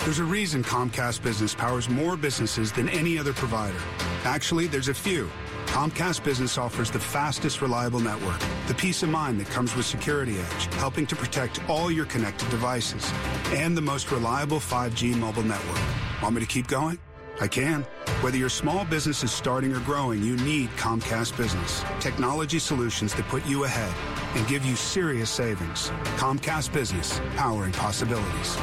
There's 0.00 0.18
a 0.18 0.24
reason 0.24 0.62
Comcast 0.62 1.22
Business 1.22 1.54
powers 1.54 1.88
more 1.88 2.18
businesses 2.18 2.70
than 2.70 2.90
any 2.90 3.18
other 3.18 3.32
provider. 3.32 3.80
Actually, 4.24 4.66
there's 4.66 4.88
a 4.88 4.94
few. 4.94 5.30
Comcast 5.66 6.24
Business 6.24 6.56
offers 6.56 6.90
the 6.90 6.98
fastest, 6.98 7.60
reliable 7.60 8.00
network, 8.00 8.40
the 8.66 8.74
peace 8.74 9.02
of 9.02 9.10
mind 9.10 9.38
that 9.40 9.48
comes 9.48 9.76
with 9.76 9.84
Security 9.84 10.38
Edge, 10.38 10.74
helping 10.74 11.06
to 11.06 11.16
protect 11.16 11.60
all 11.68 11.90
your 11.90 12.06
connected 12.06 12.48
devices, 12.48 13.12
and 13.48 13.76
the 13.76 13.82
most 13.82 14.10
reliable 14.10 14.58
5G 14.58 15.14
mobile 15.16 15.42
network. 15.42 15.80
Want 16.22 16.34
me 16.34 16.40
to 16.40 16.46
keep 16.46 16.66
going? 16.66 16.98
I 17.40 17.48
can. 17.48 17.82
Whether 18.22 18.38
your 18.38 18.48
small 18.48 18.86
business 18.86 19.22
is 19.22 19.30
starting 19.30 19.74
or 19.74 19.80
growing, 19.80 20.22
you 20.22 20.36
need 20.38 20.70
Comcast 20.70 21.36
Business. 21.36 21.84
Technology 22.00 22.58
solutions 22.58 23.12
that 23.14 23.28
put 23.28 23.44
you 23.44 23.64
ahead 23.64 23.94
and 24.36 24.48
give 24.48 24.64
you 24.64 24.74
serious 24.74 25.28
savings. 25.28 25.90
Comcast 26.16 26.72
Business, 26.72 27.20
powering 27.36 27.72
possibilities. 27.72 28.56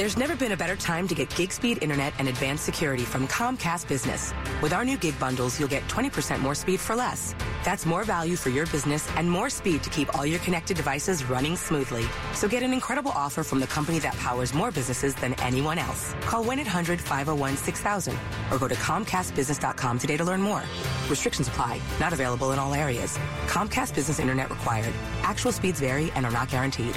There's 0.00 0.16
never 0.16 0.34
been 0.34 0.52
a 0.52 0.56
better 0.56 0.76
time 0.76 1.06
to 1.08 1.14
get 1.14 1.28
gig 1.36 1.52
speed 1.52 1.82
internet 1.82 2.14
and 2.18 2.26
advanced 2.26 2.64
security 2.64 3.02
from 3.02 3.28
Comcast 3.28 3.86
Business. 3.86 4.32
With 4.62 4.72
our 4.72 4.82
new 4.82 4.96
gig 4.96 5.20
bundles, 5.20 5.60
you'll 5.60 5.68
get 5.68 5.86
20% 5.88 6.40
more 6.40 6.54
speed 6.54 6.80
for 6.80 6.96
less. 6.96 7.34
That's 7.66 7.84
more 7.84 8.02
value 8.04 8.36
for 8.36 8.48
your 8.48 8.64
business 8.68 9.06
and 9.16 9.30
more 9.30 9.50
speed 9.50 9.82
to 9.82 9.90
keep 9.90 10.08
all 10.16 10.24
your 10.24 10.38
connected 10.38 10.78
devices 10.78 11.28
running 11.28 11.54
smoothly. 11.54 12.06
So 12.32 12.48
get 12.48 12.62
an 12.62 12.72
incredible 12.72 13.10
offer 13.10 13.42
from 13.42 13.60
the 13.60 13.66
company 13.66 13.98
that 13.98 14.14
powers 14.14 14.54
more 14.54 14.70
businesses 14.70 15.14
than 15.16 15.34
anyone 15.34 15.76
else. 15.76 16.14
Call 16.22 16.46
1-800-501-6000 16.46 18.16
or 18.50 18.56
go 18.56 18.68
to 18.68 18.74
comcastbusiness.com 18.76 19.98
today 19.98 20.16
to 20.16 20.24
learn 20.24 20.40
more. 20.40 20.62
Restrictions 21.10 21.46
apply. 21.46 21.78
Not 22.00 22.14
available 22.14 22.52
in 22.52 22.58
all 22.58 22.72
areas. 22.72 23.18
Comcast 23.48 23.94
Business 23.94 24.18
Internet 24.18 24.48
required. 24.48 24.94
Actual 25.24 25.52
speeds 25.52 25.78
vary 25.78 26.10
and 26.12 26.24
are 26.24 26.32
not 26.32 26.48
guaranteed. 26.48 26.96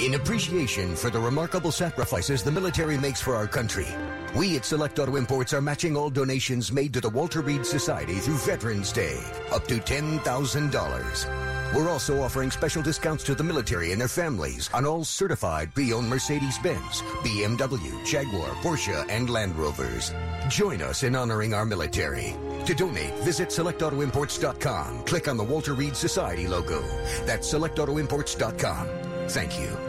In 0.00 0.14
appreciation 0.14 0.94
for 0.94 1.10
the 1.10 1.18
remarkable 1.18 1.72
sacrifices 1.72 2.44
the 2.44 2.52
military 2.52 2.96
makes 2.96 3.20
for 3.20 3.34
our 3.34 3.48
country, 3.48 3.88
we 4.36 4.56
at 4.56 4.64
Select 4.64 4.96
Auto 5.00 5.16
Imports 5.16 5.52
are 5.52 5.60
matching 5.60 5.96
all 5.96 6.08
donations 6.08 6.70
made 6.70 6.92
to 6.94 7.00
the 7.00 7.08
Walter 7.08 7.40
Reed 7.40 7.66
Society 7.66 8.14
through 8.14 8.36
Veterans 8.36 8.92
Day, 8.92 9.20
up 9.50 9.66
to 9.66 9.78
$10,000. 9.80 11.74
We're 11.74 11.90
also 11.90 12.22
offering 12.22 12.52
special 12.52 12.80
discounts 12.80 13.24
to 13.24 13.34
the 13.34 13.42
military 13.42 13.90
and 13.90 14.00
their 14.00 14.06
families 14.06 14.70
on 14.72 14.86
all 14.86 15.02
certified 15.02 15.74
pre-owned 15.74 16.08
Mercedes-Benz, 16.08 17.02
BMW, 17.24 18.06
Jaguar, 18.06 18.50
Porsche, 18.62 19.04
and 19.10 19.28
Land 19.28 19.56
Rovers. 19.56 20.14
Join 20.48 20.80
us 20.80 21.02
in 21.02 21.16
honoring 21.16 21.54
our 21.54 21.66
military. 21.66 22.36
To 22.66 22.74
donate, 22.74 23.14
visit 23.24 23.48
selectautoimports.com. 23.48 25.02
Click 25.06 25.26
on 25.26 25.36
the 25.36 25.44
Walter 25.44 25.74
Reed 25.74 25.96
Society 25.96 26.46
logo. 26.46 26.82
That's 27.26 27.52
selectautoimports.com. 27.52 28.88
Thank 29.28 29.58
you. 29.60 29.87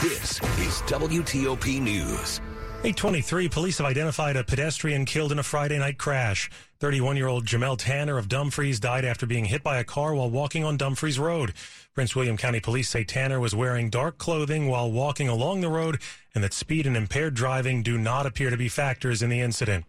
This 0.00 0.40
is 0.56 0.80
WTOP 0.88 1.78
News. 1.78 2.40
823, 2.84 3.50
police 3.50 3.76
have 3.76 3.86
identified 3.86 4.34
a 4.34 4.42
pedestrian 4.42 5.04
killed 5.04 5.30
in 5.30 5.38
a 5.38 5.42
Friday 5.42 5.78
night 5.78 5.98
crash. 5.98 6.50
31 6.78 7.18
year 7.18 7.26
old 7.26 7.44
Jamel 7.44 7.76
Tanner 7.76 8.16
of 8.16 8.26
Dumfries 8.26 8.80
died 8.80 9.04
after 9.04 9.26
being 9.26 9.44
hit 9.44 9.62
by 9.62 9.76
a 9.76 9.84
car 9.84 10.14
while 10.14 10.30
walking 10.30 10.64
on 10.64 10.78
Dumfries 10.78 11.18
Road. 11.18 11.52
Prince 11.94 12.16
William 12.16 12.38
County 12.38 12.60
Police 12.60 12.88
say 12.88 13.04
Tanner 13.04 13.38
was 13.38 13.54
wearing 13.54 13.90
dark 13.90 14.16
clothing 14.16 14.68
while 14.68 14.90
walking 14.90 15.28
along 15.28 15.60
the 15.60 15.68
road 15.68 16.00
and 16.34 16.42
that 16.42 16.54
speed 16.54 16.86
and 16.86 16.96
impaired 16.96 17.34
driving 17.34 17.82
do 17.82 17.98
not 17.98 18.24
appear 18.24 18.48
to 18.48 18.56
be 18.56 18.70
factors 18.70 19.20
in 19.20 19.28
the 19.28 19.40
incident. 19.40 19.84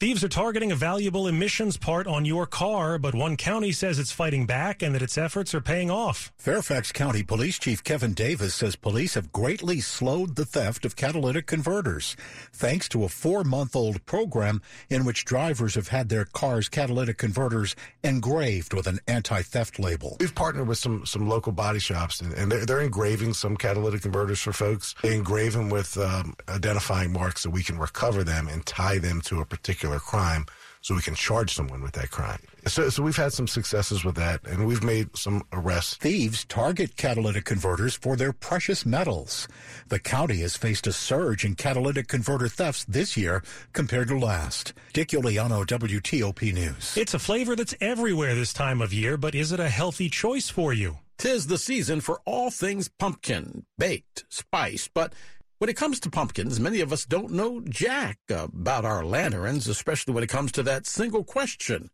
Thieves 0.00 0.24
are 0.24 0.30
targeting 0.30 0.72
a 0.72 0.76
valuable 0.76 1.26
emissions 1.26 1.76
part 1.76 2.06
on 2.06 2.24
your 2.24 2.46
car, 2.46 2.96
but 2.96 3.14
one 3.14 3.36
county 3.36 3.70
says 3.70 3.98
it's 3.98 4.10
fighting 4.10 4.46
back 4.46 4.80
and 4.80 4.94
that 4.94 5.02
its 5.02 5.18
efforts 5.18 5.54
are 5.54 5.60
paying 5.60 5.90
off. 5.90 6.32
Fairfax 6.38 6.90
County 6.90 7.22
Police 7.22 7.58
Chief 7.58 7.84
Kevin 7.84 8.14
Davis 8.14 8.54
says 8.54 8.76
police 8.76 9.12
have 9.12 9.30
greatly 9.30 9.78
slowed 9.78 10.36
the 10.36 10.46
theft 10.46 10.86
of 10.86 10.96
catalytic 10.96 11.46
converters 11.46 12.16
thanks 12.50 12.88
to 12.88 13.04
a 13.04 13.10
four 13.10 13.44
month 13.44 13.76
old 13.76 14.06
program 14.06 14.62
in 14.88 15.04
which 15.04 15.26
drivers 15.26 15.74
have 15.74 15.88
had 15.88 16.08
their 16.08 16.24
car's 16.24 16.70
catalytic 16.70 17.18
converters 17.18 17.76
engraved 18.02 18.72
with 18.72 18.86
an 18.86 19.00
anti 19.06 19.42
theft 19.42 19.78
label. 19.78 20.16
We've 20.18 20.34
partnered 20.34 20.66
with 20.66 20.78
some, 20.78 21.04
some 21.04 21.28
local 21.28 21.52
body 21.52 21.78
shops 21.78 22.22
and, 22.22 22.32
and 22.32 22.50
they're, 22.50 22.64
they're, 22.64 22.80
engraving 22.80 23.34
some 23.34 23.54
catalytic 23.54 24.00
converters 24.00 24.40
for 24.40 24.54
folks. 24.54 24.94
They 25.02 25.14
engrave 25.14 25.52
them 25.52 25.68
with 25.68 25.98
um, 25.98 26.34
identifying 26.48 27.12
marks 27.12 27.42
so 27.42 27.50
we 27.50 27.62
can 27.62 27.78
recover 27.78 28.24
them 28.24 28.48
and 28.48 28.64
tie 28.64 28.96
them 28.96 29.20
to 29.26 29.42
a 29.42 29.44
particular 29.44 29.89
crime 29.98 30.46
so 30.82 30.94
we 30.94 31.02
can 31.02 31.14
charge 31.14 31.52
someone 31.54 31.82
with 31.82 31.92
that 31.92 32.10
crime. 32.10 32.40
So, 32.66 32.88
so 32.88 33.02
we've 33.02 33.16
had 33.16 33.32
some 33.32 33.46
successes 33.46 34.04
with 34.04 34.14
that, 34.16 34.46
and 34.46 34.66
we've 34.66 34.82
made 34.82 35.16
some 35.16 35.42
arrests. 35.52 35.96
Thieves 35.96 36.44
target 36.44 36.96
catalytic 36.96 37.44
converters 37.44 37.94
for 37.94 38.16
their 38.16 38.32
precious 38.32 38.86
metals. 38.86 39.46
The 39.88 39.98
county 39.98 40.38
has 40.38 40.56
faced 40.56 40.86
a 40.86 40.92
surge 40.92 41.44
in 41.44 41.54
catalytic 41.54 42.08
converter 42.08 42.48
thefts 42.48 42.84
this 42.84 43.16
year 43.16 43.42
compared 43.72 44.08
to 44.08 44.18
last. 44.18 44.72
Dick 44.92 45.08
Uliano, 45.08 45.66
WTOP 45.66 46.52
News. 46.54 46.96
It's 46.96 47.14
a 47.14 47.18
flavor 47.18 47.56
that's 47.56 47.74
everywhere 47.80 48.34
this 48.34 48.52
time 48.52 48.80
of 48.80 48.92
year, 48.92 49.16
but 49.16 49.34
is 49.34 49.52
it 49.52 49.60
a 49.60 49.68
healthy 49.68 50.08
choice 50.08 50.48
for 50.48 50.72
you? 50.72 50.98
Tis 51.18 51.48
the 51.48 51.58
season 51.58 52.00
for 52.00 52.20
all 52.24 52.50
things 52.50 52.88
pumpkin, 52.88 53.66
baked, 53.76 54.24
spiced, 54.30 54.94
but 54.94 55.12
when 55.60 55.68
it 55.68 55.76
comes 55.76 56.00
to 56.00 56.08
pumpkins, 56.08 56.58
many 56.58 56.80
of 56.80 56.90
us 56.90 57.04
don't 57.04 57.30
know 57.30 57.60
jack 57.60 58.18
about 58.30 58.86
our 58.86 59.04
lanterns, 59.04 59.68
especially 59.68 60.14
when 60.14 60.24
it 60.24 60.30
comes 60.30 60.50
to 60.52 60.62
that 60.62 60.86
single 60.86 61.22
question. 61.22 61.90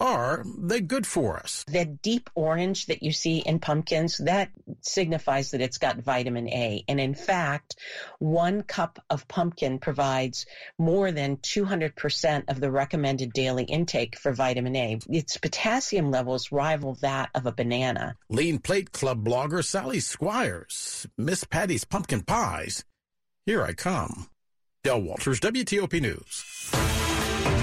Are 0.00 0.44
they 0.58 0.80
good 0.80 1.06
for 1.06 1.36
us? 1.36 1.64
That 1.68 2.02
deep 2.02 2.28
orange 2.34 2.86
that 2.86 3.04
you 3.04 3.12
see 3.12 3.38
in 3.38 3.60
pumpkins, 3.60 4.18
that 4.18 4.50
signifies 4.80 5.52
that 5.52 5.60
it's 5.60 5.78
got 5.78 5.98
vitamin 5.98 6.48
A. 6.48 6.82
And 6.88 6.98
in 6.98 7.14
fact, 7.14 7.76
one 8.18 8.64
cup 8.64 8.98
of 9.08 9.28
pumpkin 9.28 9.78
provides 9.78 10.44
more 10.76 11.12
than 11.12 11.36
200% 11.36 12.50
of 12.50 12.58
the 12.58 12.72
recommended 12.72 13.32
daily 13.32 13.62
intake 13.62 14.18
for 14.18 14.32
vitamin 14.32 14.74
A. 14.74 14.98
Its 15.08 15.36
potassium 15.36 16.10
levels 16.10 16.50
rival 16.50 16.98
that 17.00 17.30
of 17.32 17.46
a 17.46 17.52
banana. 17.52 18.16
Lean 18.28 18.58
Plate 18.58 18.90
Club 18.90 19.24
blogger 19.24 19.64
Sally 19.64 20.00
Squires, 20.00 21.06
Miss 21.16 21.44
Patty's 21.44 21.84
Pumpkin 21.84 22.22
Pies. 22.22 22.84
Here 23.46 23.62
I 23.62 23.74
come. 23.74 24.28
Del 24.84 25.02
Walters, 25.02 25.38
WTOP 25.40 26.00
News. 26.00 26.70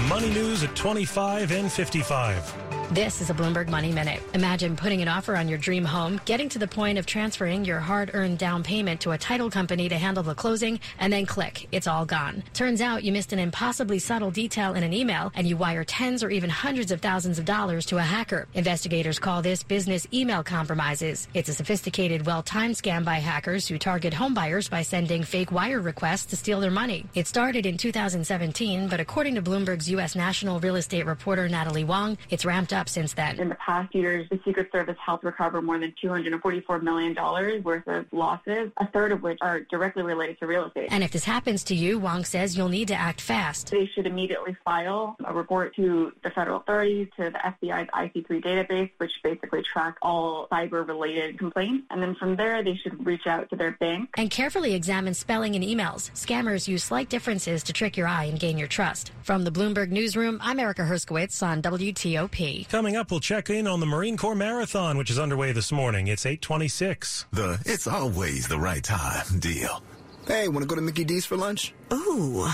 Money 0.08 0.30
news 0.30 0.62
at 0.62 0.76
25 0.76 1.50
and 1.50 1.72
55. 1.72 2.81
This 2.92 3.22
is 3.22 3.30
a 3.30 3.34
Bloomberg 3.34 3.70
Money 3.70 3.90
Minute. 3.90 4.20
Imagine 4.34 4.76
putting 4.76 5.00
an 5.00 5.08
offer 5.08 5.34
on 5.34 5.48
your 5.48 5.56
dream 5.56 5.82
home, 5.82 6.20
getting 6.26 6.50
to 6.50 6.58
the 6.58 6.68
point 6.68 6.98
of 6.98 7.06
transferring 7.06 7.64
your 7.64 7.80
hard 7.80 8.10
earned 8.12 8.36
down 8.36 8.62
payment 8.62 9.00
to 9.00 9.12
a 9.12 9.16
title 9.16 9.48
company 9.48 9.88
to 9.88 9.96
handle 9.96 10.22
the 10.22 10.34
closing, 10.34 10.78
and 10.98 11.10
then 11.10 11.24
click, 11.24 11.68
it's 11.72 11.86
all 11.86 12.04
gone. 12.04 12.42
Turns 12.52 12.82
out 12.82 13.02
you 13.02 13.10
missed 13.10 13.32
an 13.32 13.38
impossibly 13.38 13.98
subtle 13.98 14.30
detail 14.30 14.74
in 14.74 14.82
an 14.82 14.92
email, 14.92 15.32
and 15.34 15.46
you 15.46 15.56
wire 15.56 15.84
tens 15.84 16.22
or 16.22 16.28
even 16.28 16.50
hundreds 16.50 16.92
of 16.92 17.00
thousands 17.00 17.38
of 17.38 17.46
dollars 17.46 17.86
to 17.86 17.96
a 17.96 18.02
hacker. 18.02 18.46
Investigators 18.52 19.18
call 19.18 19.40
this 19.40 19.62
business 19.62 20.06
email 20.12 20.42
compromises. 20.42 21.28
It's 21.32 21.48
a 21.48 21.54
sophisticated, 21.54 22.26
well 22.26 22.42
timed 22.42 22.74
scam 22.74 23.06
by 23.06 23.20
hackers 23.20 23.66
who 23.66 23.78
target 23.78 24.12
homebuyers 24.12 24.68
by 24.68 24.82
sending 24.82 25.22
fake 25.22 25.50
wire 25.50 25.80
requests 25.80 26.26
to 26.26 26.36
steal 26.36 26.60
their 26.60 26.70
money. 26.70 27.06
It 27.14 27.26
started 27.26 27.64
in 27.64 27.78
2017, 27.78 28.88
but 28.88 29.00
according 29.00 29.36
to 29.36 29.42
Bloomberg's 29.42 29.88
U.S. 29.92 30.14
national 30.14 30.60
real 30.60 30.76
estate 30.76 31.06
reporter 31.06 31.48
Natalie 31.48 31.84
Wong, 31.84 32.18
it's 32.28 32.44
ramped 32.44 32.74
up 32.74 32.81
since 32.88 33.14
then. 33.14 33.38
In 33.38 33.48
the 33.48 33.54
past 33.56 33.94
years, 33.94 34.28
the 34.30 34.40
Secret 34.44 34.70
Service 34.72 34.96
helped 35.04 35.24
recover 35.24 35.62
more 35.62 35.78
than 35.78 35.92
$244 36.02 36.82
million 36.82 37.14
worth 37.62 37.86
of 37.86 38.06
losses, 38.12 38.70
a 38.76 38.86
third 38.88 39.12
of 39.12 39.22
which 39.22 39.38
are 39.40 39.60
directly 39.60 40.02
related 40.02 40.38
to 40.40 40.46
real 40.46 40.66
estate. 40.66 40.88
And 40.90 41.02
if 41.02 41.10
this 41.10 41.24
happens 41.24 41.64
to 41.64 41.74
you, 41.74 41.98
Wong 41.98 42.24
says 42.24 42.56
you'll 42.56 42.68
need 42.68 42.88
to 42.88 42.94
act 42.94 43.20
fast. 43.20 43.70
They 43.70 43.86
should 43.94 44.06
immediately 44.06 44.56
file 44.64 45.16
a 45.24 45.32
report 45.32 45.74
to 45.76 46.12
the 46.22 46.30
federal 46.30 46.60
authorities, 46.60 47.08
to 47.16 47.30
the 47.30 47.38
FBI's 47.38 47.88
IC3 47.90 48.42
database, 48.42 48.90
which 48.98 49.12
basically 49.22 49.62
tracks 49.62 49.98
all 50.02 50.48
cyber-related 50.50 51.38
complaints. 51.38 51.86
And 51.90 52.02
then 52.02 52.14
from 52.14 52.36
there, 52.36 52.62
they 52.62 52.76
should 52.76 53.04
reach 53.04 53.26
out 53.26 53.50
to 53.50 53.56
their 53.56 53.72
bank. 53.72 54.10
And 54.16 54.30
carefully 54.30 54.74
examine 54.74 55.14
spelling 55.14 55.54
in 55.54 55.62
emails. 55.62 56.10
Scammers 56.12 56.68
use 56.68 56.84
slight 56.84 57.08
differences 57.08 57.62
to 57.64 57.72
trick 57.72 57.96
your 57.96 58.06
eye 58.06 58.24
and 58.24 58.38
gain 58.38 58.58
your 58.58 58.68
trust. 58.68 59.12
From 59.22 59.44
the 59.44 59.50
Bloomberg 59.50 59.90
Newsroom, 59.90 60.38
I'm 60.42 60.58
Erica 60.58 60.82
Herskowitz 60.82 61.42
on 61.42 61.62
WTOP. 61.62 62.68
Coming 62.72 62.96
up, 62.96 63.10
we'll 63.10 63.20
check 63.20 63.50
in 63.50 63.66
on 63.66 63.80
the 63.80 63.86
Marine 63.86 64.16
Corps 64.16 64.34
Marathon, 64.34 64.96
which 64.96 65.10
is 65.10 65.18
underway 65.18 65.52
this 65.52 65.70
morning. 65.72 66.06
It's 66.06 66.24
826. 66.24 67.26
The 67.30 67.60
it's 67.66 67.86
always 67.86 68.48
the 68.48 68.58
right 68.58 68.82
time 68.82 69.40
deal. 69.40 69.82
Hey, 70.26 70.48
want 70.48 70.62
to 70.62 70.66
go 70.66 70.76
to 70.76 70.80
Mickey 70.80 71.04
D's 71.04 71.26
for 71.26 71.36
lunch? 71.36 71.74
Ooh, 71.92 72.48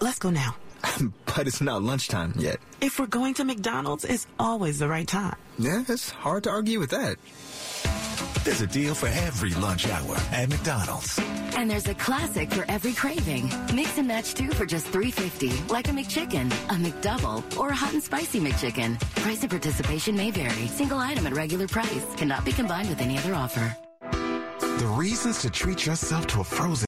let's 0.00 0.18
go 0.18 0.28
now. 0.28 0.54
but 1.24 1.46
it's 1.46 1.62
not 1.62 1.82
lunchtime 1.82 2.34
yet. 2.36 2.58
If 2.82 3.00
we're 3.00 3.06
going 3.06 3.32
to 3.34 3.44
McDonald's, 3.46 4.04
it's 4.04 4.26
always 4.38 4.80
the 4.80 4.86
right 4.86 5.08
time. 5.08 5.36
Yeah, 5.58 5.82
it's 5.88 6.10
hard 6.10 6.44
to 6.44 6.50
argue 6.50 6.78
with 6.78 6.90
that. 6.90 7.16
There's 8.44 8.60
a 8.60 8.66
deal 8.66 8.94
for 8.94 9.06
every 9.06 9.54
lunch 9.54 9.88
hour 9.88 10.16
at 10.30 10.50
McDonald's. 10.50 11.18
And 11.56 11.70
there's 11.70 11.88
a 11.88 11.94
classic 11.94 12.52
for 12.52 12.66
every 12.68 12.92
craving. 12.92 13.50
Mix 13.74 13.96
and 13.96 14.06
match 14.06 14.34
two 14.34 14.50
for 14.50 14.66
just 14.66 14.86
$3.50, 14.88 15.70
like 15.70 15.88
a 15.88 15.92
McChicken, 15.92 16.52
a 16.68 16.74
McDouble, 16.74 17.56
or 17.56 17.70
a 17.70 17.74
hot 17.74 17.94
and 17.94 18.02
spicy 18.02 18.40
McChicken. 18.40 19.00
Price 19.22 19.40
and 19.40 19.50
participation 19.50 20.14
may 20.14 20.30
vary. 20.30 20.66
Single 20.66 20.98
item 20.98 21.26
at 21.26 21.32
regular 21.32 21.66
price 21.66 22.04
cannot 22.16 22.44
be 22.44 22.52
combined 22.52 22.90
with 22.90 23.00
any 23.00 23.16
other 23.16 23.34
offer. 23.34 23.74
The 24.10 24.92
reasons 24.94 25.40
to 25.40 25.48
treat 25.48 25.86
yourself 25.86 26.26
to 26.26 26.40
a 26.40 26.44
frozen 26.44 26.82